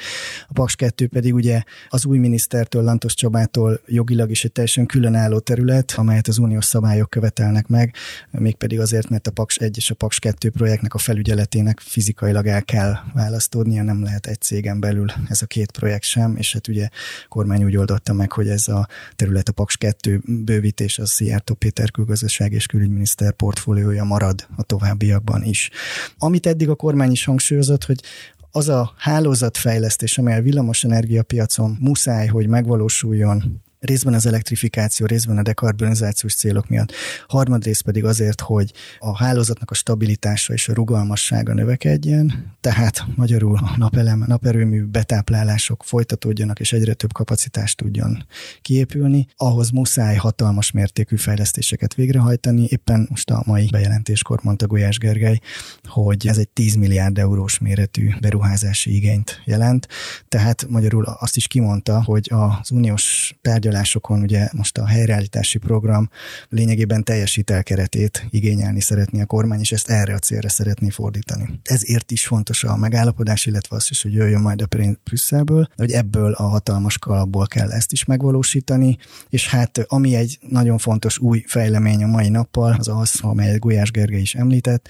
A 0.47 0.53
Paks 0.53 0.75
2 0.75 1.07
pedig 1.07 1.33
ugye 1.33 1.63
az 1.89 2.05
új 2.05 2.17
minisztertől, 2.17 2.83
Lantos 2.83 3.13
Csabától 3.13 3.79
jogilag 3.85 4.29
is 4.29 4.43
egy 4.43 4.51
teljesen 4.51 4.85
különálló 4.85 5.39
terület, 5.39 5.93
amelyet 5.95 6.27
az 6.27 6.37
uniós 6.37 6.65
szabályok 6.65 7.09
követelnek 7.09 7.67
meg, 7.67 7.93
mégpedig 8.31 8.79
azért, 8.79 9.09
mert 9.09 9.27
a 9.27 9.31
Paks 9.31 9.55
1 9.55 9.77
és 9.77 9.89
a 9.89 9.95
Paks 9.95 10.19
2 10.19 10.49
projektnek 10.49 10.93
a 10.93 10.97
felügyeletének 10.97 11.79
fizikailag 11.79 12.47
el 12.47 12.63
kell 12.63 12.95
választódnia, 13.13 13.83
nem 13.83 14.03
lehet 14.03 14.27
egy 14.27 14.41
cégen 14.41 14.79
belül 14.79 15.05
ez 15.27 15.41
a 15.41 15.45
két 15.45 15.71
projekt 15.71 16.03
sem, 16.03 16.35
és 16.37 16.53
hát 16.53 16.67
ugye 16.67 16.89
a 17.23 17.27
kormány 17.27 17.63
úgy 17.63 17.77
oldotta 17.77 18.13
meg, 18.13 18.31
hogy 18.31 18.47
ez 18.47 18.67
a 18.67 18.87
terület 19.15 19.49
a 19.49 19.51
Paks 19.51 19.77
2 19.77 20.21
bővítés 20.25 20.99
az 20.99 21.11
Szijjártó 21.11 21.53
Péter 21.53 21.91
külgazdaság 21.91 22.51
és 22.51 22.65
külügyminiszter 22.65 23.33
portfóliója 23.33 24.03
marad 24.03 24.47
a 24.55 24.63
továbbiakban 24.63 25.43
is. 25.43 25.69
Amit 26.17 26.47
eddig 26.47 26.69
a 26.69 26.75
kormány 26.75 27.11
is 27.11 27.25
hangsúlyozott, 27.25 27.54
hangsúlyozott, 27.55 27.85
hogy 27.85 27.99
az 28.51 28.69
a 28.69 28.93
hálózatfejlesztés, 28.97 30.17
amely 30.17 30.37
a 30.37 30.41
villamos 30.41 30.83
energiapiacon 30.83 31.77
muszáj, 31.79 32.27
hogy 32.27 32.47
megvalósuljon 32.47 33.63
részben 33.85 34.13
az 34.13 34.25
elektrifikáció, 34.25 35.05
részben 35.05 35.37
a 35.37 35.41
dekarbonizációs 35.41 36.35
célok 36.35 36.67
miatt, 36.67 36.91
harmadrészt 37.27 37.81
pedig 37.81 38.05
azért, 38.05 38.41
hogy 38.41 38.71
a 38.99 39.17
hálózatnak 39.17 39.71
a 39.71 39.73
stabilitása 39.73 40.53
és 40.53 40.69
a 40.69 40.73
rugalmassága 40.73 41.53
növekedjen, 41.53 42.53
tehát 42.61 43.05
magyarul 43.15 43.57
a 43.57 43.73
napelem, 43.77 44.23
naperőmű 44.27 44.83
betáplálások 44.83 45.83
folytatódjanak, 45.83 46.59
és 46.59 46.73
egyre 46.73 46.93
több 46.93 47.13
kapacitást 47.13 47.77
tudjon 47.77 48.25
kiépülni, 48.61 49.27
ahhoz 49.35 49.69
muszáj 49.69 50.15
hatalmas 50.15 50.71
mértékű 50.71 51.15
fejlesztéseket 51.15 51.93
végrehajtani. 51.93 52.67
Éppen 52.69 53.07
most 53.09 53.29
a 53.29 53.43
mai 53.45 53.67
bejelentéskor 53.71 54.39
mondta 54.43 54.67
Gulyás 54.67 54.97
Gergely, 54.97 55.39
hogy 55.83 56.27
ez 56.27 56.37
egy 56.37 56.49
10 56.49 56.75
milliárd 56.75 57.17
eurós 57.17 57.59
méretű 57.59 58.09
beruházási 58.21 58.95
igényt 58.95 59.41
jelent, 59.45 59.87
tehát 60.29 60.65
magyarul 60.69 61.03
azt 61.03 61.35
is 61.35 61.47
kimondta, 61.47 62.03
hogy 62.03 62.31
az 62.31 62.71
uniós 62.71 63.35
tárgyalásokon 63.75 64.21
ugye 64.21 64.47
most 64.53 64.77
a 64.77 64.85
helyreállítási 64.85 65.57
program 65.57 66.09
lényegében 66.49 67.03
teljes 67.03 67.33
hitelkeretét 67.33 68.27
igényelni 68.29 68.81
szeretné 68.81 69.21
a 69.21 69.25
kormány, 69.25 69.59
és 69.59 69.71
ezt 69.71 69.89
erre 69.89 70.13
a 70.13 70.19
célra 70.19 70.49
szeretné 70.49 70.89
fordítani. 70.89 71.59
Ezért 71.63 72.11
is 72.11 72.25
fontos 72.25 72.63
a 72.63 72.77
megállapodás, 72.77 73.45
illetve 73.45 73.75
az 73.75 73.87
is, 73.89 74.01
hogy 74.01 74.13
jöjjön 74.13 74.41
majd 74.41 74.61
a 74.61 74.67
Brüsszelből, 75.03 75.67
hogy 75.75 75.91
ebből 75.91 76.31
a 76.31 76.43
hatalmas 76.43 76.97
kalapból 76.97 77.47
kell 77.47 77.71
ezt 77.71 77.91
is 77.91 78.05
megvalósítani, 78.05 78.97
és 79.29 79.47
hát 79.47 79.85
ami 79.87 80.15
egy 80.15 80.39
nagyon 80.49 80.77
fontos 80.77 81.19
új 81.19 81.43
fejlemény 81.47 82.03
a 82.03 82.07
mai 82.07 82.29
nappal, 82.29 82.75
az 82.77 82.87
az, 82.87 83.19
amelyet 83.21 83.59
Gulyás 83.59 83.91
Gergely 83.91 84.21
is 84.21 84.35
említett, 84.35 84.89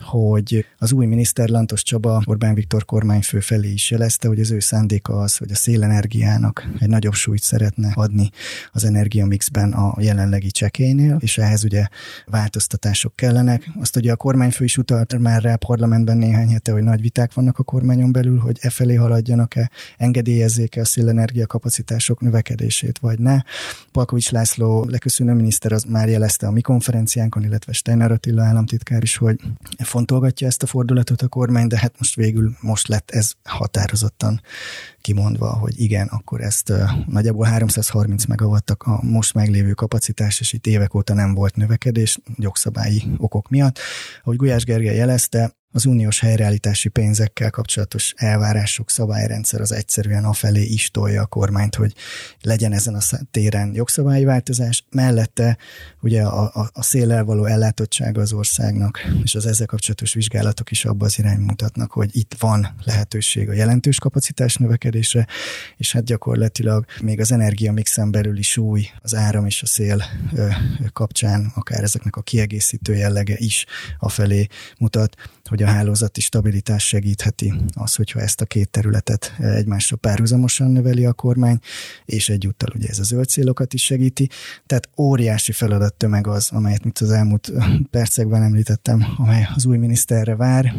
hogy 0.00 0.66
az 0.78 0.92
új 0.92 1.06
miniszter 1.06 1.48
Lantos 1.48 1.82
Csaba 1.82 2.22
Orbán 2.24 2.54
Viktor 2.54 2.84
kormányfő 2.84 3.40
felé 3.40 3.72
is 3.72 3.90
jelezte, 3.90 4.28
hogy 4.28 4.40
az 4.40 4.50
ő 4.50 4.58
szándéka 4.58 5.20
az, 5.20 5.36
hogy 5.36 5.50
a 5.50 5.54
szélenergiának 5.54 6.68
egy 6.78 6.88
nagyobb 6.88 7.14
súlyt 7.14 7.42
szeretne 7.42 7.92
adni 7.94 8.30
az 8.72 8.84
energiamixben 8.84 9.72
a 9.72 9.94
jelenlegi 10.00 10.50
csekénél, 10.50 11.16
és 11.20 11.38
ehhez 11.38 11.64
ugye 11.64 11.86
változtatások 12.26 13.16
kellenek. 13.16 13.70
Azt 13.80 13.96
ugye 13.96 14.12
a 14.12 14.16
kormányfő 14.16 14.64
is 14.64 14.76
utalt 14.76 15.18
már 15.18 15.42
rá 15.42 15.56
parlamentben 15.56 16.16
néhány 16.16 16.48
hete, 16.48 16.72
hogy 16.72 16.82
nagy 16.82 17.00
viták 17.00 17.34
vannak 17.34 17.58
a 17.58 17.62
kormányon 17.62 18.12
belül, 18.12 18.38
hogy 18.38 18.58
e 18.60 18.70
felé 18.70 18.94
haladjanak-e, 18.94 19.70
engedélyezzék-e 19.96 20.80
a 20.80 20.84
szélenergia 20.84 21.46
kapacitások 21.46 22.20
növekedését, 22.20 22.98
vagy 22.98 23.18
ne. 23.18 23.40
Palkovics 23.92 24.30
László 24.30 24.84
leköszönő 24.84 25.32
miniszter 25.32 25.72
az 25.72 25.84
már 25.84 26.08
jelezte 26.08 26.46
a 26.46 26.50
mi 26.50 26.60
konferenciánkon, 26.60 27.44
illetve 27.44 27.72
Steiner 27.72 28.12
Attila 28.12 28.42
államtitkár 28.42 29.02
is, 29.02 29.16
hogy 29.16 29.40
fontolgatja 29.86 30.46
ezt 30.46 30.62
a 30.62 30.66
fordulatot 30.66 31.22
a 31.22 31.28
kormány, 31.28 31.66
de 31.66 31.78
hát 31.78 31.94
most 31.98 32.14
végül 32.14 32.56
most 32.60 32.88
lett 32.88 33.10
ez 33.10 33.32
határozottan 33.42 34.40
kimondva, 35.00 35.52
hogy 35.52 35.80
igen, 35.80 36.06
akkor 36.06 36.40
ezt 36.40 36.72
nagyjából 37.06 37.44
330 37.44 38.24
megawattak 38.24 38.82
a 38.82 39.02
most 39.02 39.34
meglévő 39.34 39.72
kapacitás, 39.72 40.40
és 40.40 40.52
itt 40.52 40.66
évek 40.66 40.94
óta 40.94 41.14
nem 41.14 41.34
volt 41.34 41.56
növekedés 41.56 42.18
jogszabályi 42.36 43.02
okok 43.16 43.48
miatt. 43.48 43.78
Ahogy 44.22 44.36
Gulyás 44.36 44.64
Gergely 44.64 44.96
jelezte, 44.96 45.56
az 45.76 45.86
uniós 45.86 46.20
helyreállítási 46.20 46.88
pénzekkel 46.88 47.50
kapcsolatos 47.50 48.12
elvárások, 48.16 48.90
szabályrendszer 48.90 49.60
az 49.60 49.72
egyszerűen 49.72 50.24
afelé 50.24 50.62
is 50.62 50.90
tolja 50.90 51.22
a 51.22 51.26
kormányt, 51.26 51.74
hogy 51.74 51.94
legyen 52.40 52.72
ezen 52.72 52.94
a 52.94 53.00
téren 53.30 53.74
jogszabályi 53.74 54.24
változás. 54.24 54.84
Mellette 54.90 55.56
ugye 56.00 56.22
a, 56.22 56.42
a, 56.54 56.70
a 56.72 56.82
széllel 56.82 57.24
való 57.24 57.44
ellátottsága 57.44 58.20
az 58.20 58.32
országnak, 58.32 59.00
és 59.22 59.34
az 59.34 59.46
ezzel 59.46 59.66
kapcsolatos 59.66 60.14
vizsgálatok 60.14 60.70
is 60.70 60.84
abba 60.84 61.04
az 61.04 61.18
irány 61.18 61.38
mutatnak, 61.38 61.92
hogy 61.92 62.16
itt 62.16 62.34
van 62.38 62.74
lehetőség 62.84 63.48
a 63.48 63.52
jelentős 63.52 63.98
kapacitás 63.98 64.54
növekedésre, 64.54 65.26
és 65.76 65.92
hát 65.92 66.04
gyakorlatilag 66.04 66.84
még 67.00 67.20
az 67.20 67.32
energia 67.32 67.72
mixen 67.72 68.10
belül 68.10 68.38
is 68.38 68.56
új 68.56 68.86
az 69.02 69.14
áram 69.14 69.46
és 69.46 69.62
a 69.62 69.66
szél 69.66 70.04
kapcsán, 70.92 71.52
akár 71.54 71.82
ezeknek 71.82 72.16
a 72.16 72.22
kiegészítő 72.22 72.94
jellege 72.94 73.34
is 73.36 73.66
afelé 73.98 74.46
mutat, 74.78 75.16
hogy 75.48 75.64
a 75.66 75.70
hálózati 75.70 76.20
stabilitás 76.20 76.86
segítheti 76.86 77.54
az, 77.74 77.94
hogyha 77.94 78.20
ezt 78.20 78.40
a 78.40 78.44
két 78.44 78.68
területet 78.68 79.34
egymásra 79.38 79.96
párhuzamosan 79.96 80.70
növeli 80.70 81.04
a 81.04 81.12
kormány, 81.12 81.58
és 82.04 82.28
egyúttal 82.28 82.72
ugye 82.74 82.88
ez 82.88 82.98
a 82.98 83.02
zöld 83.02 83.28
célokat 83.28 83.74
is 83.74 83.84
segíti. 83.84 84.28
Tehát 84.66 84.88
óriási 84.96 85.52
feladat 85.52 85.94
tömeg 85.94 86.26
az, 86.26 86.50
amelyet 86.52 86.82
mint 86.82 86.98
az 86.98 87.10
elmúlt 87.10 87.52
percekben 87.90 88.42
említettem, 88.42 89.06
amely 89.16 89.48
az 89.54 89.66
új 89.66 89.76
miniszterre 89.76 90.36
vár. 90.36 90.74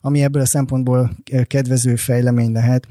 Ami 0.00 0.22
ebből 0.22 0.42
a 0.42 0.46
szempontból 0.46 1.16
kedvező 1.46 1.96
fejlemény 1.96 2.52
lehet, 2.52 2.88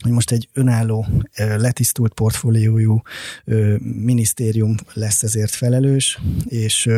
hogy 0.00 0.12
most 0.12 0.30
egy 0.30 0.48
önálló, 0.52 1.06
letisztult 1.36 2.14
portfóliójú 2.14 3.02
minisztérium 3.80 4.74
lesz 4.92 5.22
ezért 5.22 5.54
felelős, 5.54 6.18
és 6.48 6.88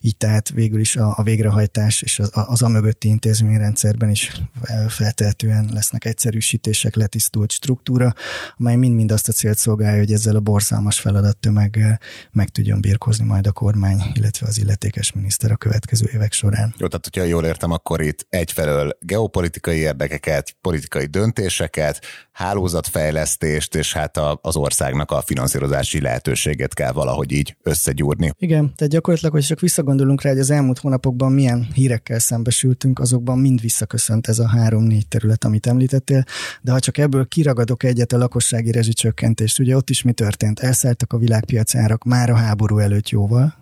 így 0.00 0.16
tehát 0.16 0.48
végül 0.48 0.80
is 0.80 0.96
a, 0.96 1.22
végrehajtás 1.22 2.02
és 2.02 2.18
az, 2.18 2.30
az 2.32 2.62
a 2.62 2.68
mögötti 2.68 3.08
intézményrendszerben 3.08 4.10
is 4.10 4.40
feltehetően 4.88 5.70
lesznek 5.72 6.04
egyszerűsítések, 6.04 6.94
letisztult 6.94 7.50
struktúra, 7.50 8.14
amely 8.56 8.76
mind-mind 8.76 9.12
azt 9.12 9.28
a 9.28 9.32
célt 9.32 9.58
szolgálja, 9.58 9.98
hogy 9.98 10.12
ezzel 10.12 10.36
a 10.36 10.40
borzalmas 10.40 11.00
feladattömeggel 11.00 12.00
meg 12.30 12.48
tudjon 12.48 12.80
birkozni 12.80 13.24
majd 13.24 13.46
a 13.46 13.52
kormány, 13.52 14.02
illetve 14.14 14.46
az 14.46 14.58
illetékes 14.58 15.12
miniszter 15.12 15.50
a 15.50 15.56
következő 15.56 16.10
évek 16.12 16.32
során. 16.32 16.74
Jó, 16.78 16.86
tehát 16.86 17.08
hogyha 17.12 17.28
jól 17.28 17.44
értem, 17.44 17.70
akkor 17.70 18.00
itt 18.00 18.26
egyfelől 18.28 18.98
geopolitikai 19.00 19.78
érdekeket, 19.78 20.56
politikai 20.60 21.06
döntéseket, 21.06 22.00
hálózatfejlesztést, 22.40 23.74
és 23.74 23.92
hát 23.92 24.16
a, 24.16 24.38
az 24.42 24.56
országnak 24.56 25.10
a 25.10 25.20
finanszírozási 25.20 26.00
lehetőséget 26.00 26.74
kell 26.74 26.92
valahogy 26.92 27.32
így 27.32 27.56
összegyúrni. 27.62 28.32
Igen, 28.38 28.72
tehát 28.76 28.92
gyakorlatilag, 28.92 29.32
hogy 29.34 29.44
csak 29.44 29.60
visszagondolunk 29.60 30.22
rá, 30.22 30.30
hogy 30.30 30.38
az 30.38 30.50
elmúlt 30.50 30.78
hónapokban 30.78 31.32
milyen 31.32 31.68
hírekkel 31.74 32.18
szembesültünk, 32.18 32.98
azokban 32.98 33.38
mind 33.38 33.60
visszaköszönt 33.60 34.26
ez 34.26 34.38
a 34.38 34.48
három-négy 34.48 35.08
terület, 35.08 35.44
amit 35.44 35.66
említettél, 35.66 36.24
de 36.62 36.72
ha 36.72 36.80
csak 36.80 36.98
ebből 36.98 37.26
kiragadok 37.26 37.82
egyet 37.82 38.12
a 38.12 38.18
lakossági 38.18 38.70
rezsicsökkentést, 38.70 39.58
ugye 39.58 39.76
ott 39.76 39.90
is 39.90 40.02
mi 40.02 40.12
történt? 40.12 40.60
Elszálltak 40.60 41.12
a 41.12 41.18
világpiac 41.18 41.74
árak 41.74 42.04
már 42.04 42.30
a 42.30 42.36
háború 42.36 42.78
előtt 42.78 43.08
jóval, 43.08 43.59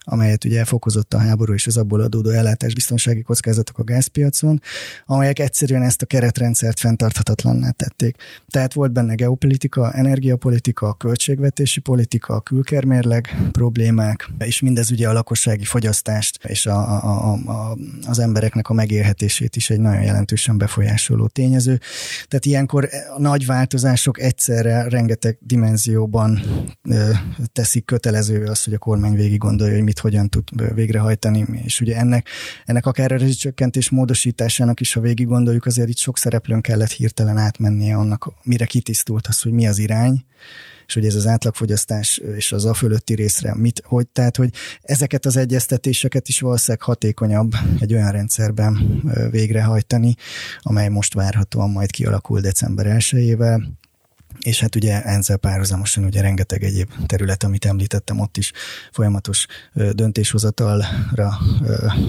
amelyet 0.00 0.44
ugye 0.44 0.64
fokozott 0.64 1.14
a 1.14 1.18
háború 1.18 1.52
és 1.52 1.66
az 1.66 1.76
abból 1.76 2.00
adódó 2.00 2.30
ellátásbiztonsági 2.30 3.22
kockázatok 3.22 3.78
a 3.78 3.84
gázpiacon, 3.84 4.60
amelyek 5.06 5.38
egyszerűen 5.38 5.82
ezt 5.82 6.02
a 6.02 6.06
keretrendszert 6.06 6.78
fenntarthatatlanná 6.78 7.70
tették. 7.70 8.16
Tehát 8.48 8.72
volt 8.72 8.92
benne 8.92 9.14
geopolitika, 9.14 9.92
energiapolitika, 9.92 10.94
költségvetési 10.94 11.80
politika, 11.80 12.40
külkermérleg 12.40 13.36
problémák, 13.52 14.30
és 14.38 14.60
mindez 14.60 14.90
ugye 14.90 15.08
a 15.08 15.12
lakossági 15.12 15.64
fogyasztást 15.64 16.44
és 16.44 16.66
a, 16.66 17.04
a, 17.04 17.32
a, 17.32 17.76
az 18.06 18.18
embereknek 18.18 18.68
a 18.68 18.74
megélhetését 18.74 19.56
is 19.56 19.70
egy 19.70 19.80
nagyon 19.80 20.02
jelentősen 20.02 20.58
befolyásoló 20.58 21.26
tényező. 21.26 21.80
Tehát 22.28 22.44
ilyenkor 22.44 22.88
a 23.16 23.20
nagy 23.20 23.46
változások 23.46 24.20
egyszerre 24.20 24.88
rengeteg 24.88 25.38
dimenzióban 25.40 26.40
ö, 26.82 27.10
teszik 27.52 27.84
kötelező 27.84 28.44
az, 28.44 28.64
hogy 28.64 28.74
a 28.74 28.78
kormány 28.78 29.14
végig 29.14 29.44
gondolja, 29.46 29.74
hogy 29.74 29.84
mit 29.84 29.98
hogyan 29.98 30.28
tud 30.28 30.74
végrehajtani, 30.74 31.44
és 31.64 31.80
ugye 31.80 31.96
ennek, 31.96 32.28
ennek 32.64 32.86
akár 32.86 33.12
a 33.12 33.16
rezsicsökkentés 33.16 33.90
módosításának 33.90 34.80
is, 34.80 34.92
ha 34.92 35.00
végig 35.00 35.26
gondoljuk, 35.26 35.66
azért 35.66 35.88
itt 35.88 35.98
sok 35.98 36.18
szereplőn 36.18 36.60
kellett 36.60 36.90
hirtelen 36.90 37.36
átmennie 37.36 37.96
annak, 37.96 38.32
mire 38.42 38.64
kitisztult 38.64 39.26
az, 39.26 39.42
hogy 39.42 39.52
mi 39.52 39.66
az 39.66 39.78
irány, 39.78 40.24
és 40.86 40.94
hogy 40.94 41.06
ez 41.06 41.14
az 41.14 41.26
átlagfogyasztás 41.26 42.20
és 42.36 42.52
az 42.52 42.64
a 42.64 42.74
fölötti 42.74 43.14
részre 43.14 43.54
mit, 43.54 43.82
hogy, 43.84 44.08
tehát, 44.08 44.36
hogy 44.36 44.50
ezeket 44.82 45.26
az 45.26 45.36
egyeztetéseket 45.36 46.28
is 46.28 46.40
valószínűleg 46.40 46.82
hatékonyabb 46.82 47.52
egy 47.80 47.94
olyan 47.94 48.12
rendszerben 48.12 49.02
végrehajtani, 49.30 50.14
amely 50.60 50.88
most 50.88 51.14
várhatóan 51.14 51.70
majd 51.70 51.90
kialakul 51.90 52.40
december 52.40 52.86
1-ével, 52.98 53.62
és 54.40 54.60
hát 54.60 54.74
ugye 54.74 55.02
ezzel 55.02 55.36
párhuzamosan 55.36 56.04
ugye 56.04 56.20
rengeteg 56.20 56.64
egyéb 56.64 56.90
terület, 57.06 57.42
amit 57.42 57.64
említettem, 57.64 58.20
ott 58.20 58.36
is 58.36 58.52
folyamatos 58.92 59.46
döntéshozatalra 59.92 61.38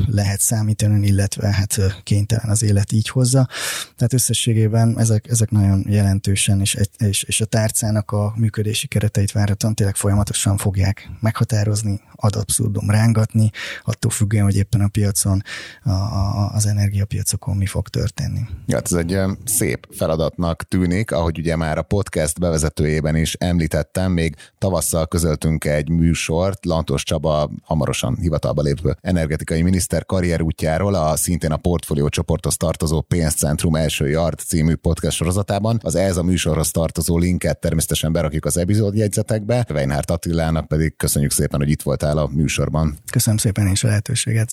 lehet 0.07 0.39
számítani, 0.39 1.07
illetve 1.07 1.47
hát 1.51 1.79
kénytelen 2.03 2.49
az 2.49 2.63
élet 2.63 2.91
így 2.91 3.09
hozza. 3.09 3.47
Tehát 3.95 4.13
összességében 4.13 4.99
ezek, 4.99 5.27
ezek 5.29 5.51
nagyon 5.51 5.85
jelentősen, 5.87 6.59
és, 6.59 6.77
és, 6.97 7.23
és 7.23 7.41
a 7.41 7.45
tárcának 7.45 8.11
a 8.11 8.33
működési 8.35 8.87
kereteit 8.87 9.31
várhatóan 9.31 9.75
tényleg 9.75 9.95
folyamatosan 9.95 10.57
fogják 10.57 11.09
meghatározni, 11.19 12.01
ad 12.15 12.35
abszurdum 12.35 12.89
rángatni, 12.89 13.49
attól 13.83 14.11
függően, 14.11 14.43
hogy 14.43 14.55
éppen 14.55 14.81
a 14.81 14.87
piacon, 14.87 15.43
a, 15.83 15.89
a, 15.89 16.51
az 16.53 16.65
energiapiacokon 16.65 17.57
mi 17.57 17.65
fog 17.65 17.87
történni. 17.87 18.41
Ja, 18.65 18.75
hát 18.75 18.85
ez 18.85 18.97
egy 18.97 19.17
szép 19.45 19.87
feladatnak 19.91 20.63
tűnik, 20.67 21.11
ahogy 21.11 21.39
ugye 21.39 21.55
már 21.55 21.77
a 21.77 21.81
podcast 21.81 22.16
podcast 22.17 22.39
bevezetőjében 22.39 23.15
is 23.15 23.33
említettem, 23.33 24.11
még 24.11 24.35
tavasszal 24.57 25.07
közöltünk 25.07 25.65
egy 25.65 25.89
műsort, 25.89 26.65
Lantos 26.65 27.03
Csaba 27.03 27.49
hamarosan 27.63 28.15
hivatalba 28.15 28.61
lépő 28.61 28.97
energetikai 29.01 29.61
miniszter 29.61 30.05
karrierútjáról, 30.05 30.93
a 30.93 31.15
szintén 31.15 31.51
a 31.51 31.57
portfólió 31.57 32.09
csoporthoz 32.09 32.57
tartozó 32.57 33.01
Pénzcentrum 33.01 33.75
első 33.75 34.09
yard 34.09 34.39
című 34.39 34.75
podcast 34.75 35.17
sorozatában. 35.17 35.79
Az 35.83 35.95
ez 35.95 36.17
a 36.17 36.23
műsorhoz 36.23 36.71
tartozó 36.71 37.17
linket 37.17 37.59
természetesen 37.59 38.11
berakjuk 38.11 38.45
az 38.45 38.57
epizódjegyzetekbe. 38.57 39.65
Weinhardt 39.69 40.11
Attilának 40.11 40.67
pedig 40.67 40.95
köszönjük 40.95 41.31
szépen, 41.31 41.59
hogy 41.59 41.69
itt 41.69 41.81
voltál 41.81 42.17
a 42.17 42.29
műsorban. 42.31 42.97
Köszönöm 43.11 43.37
szépen 43.37 43.67
is 43.67 43.83
a 43.83 43.87
lehetőséget. 43.87 44.49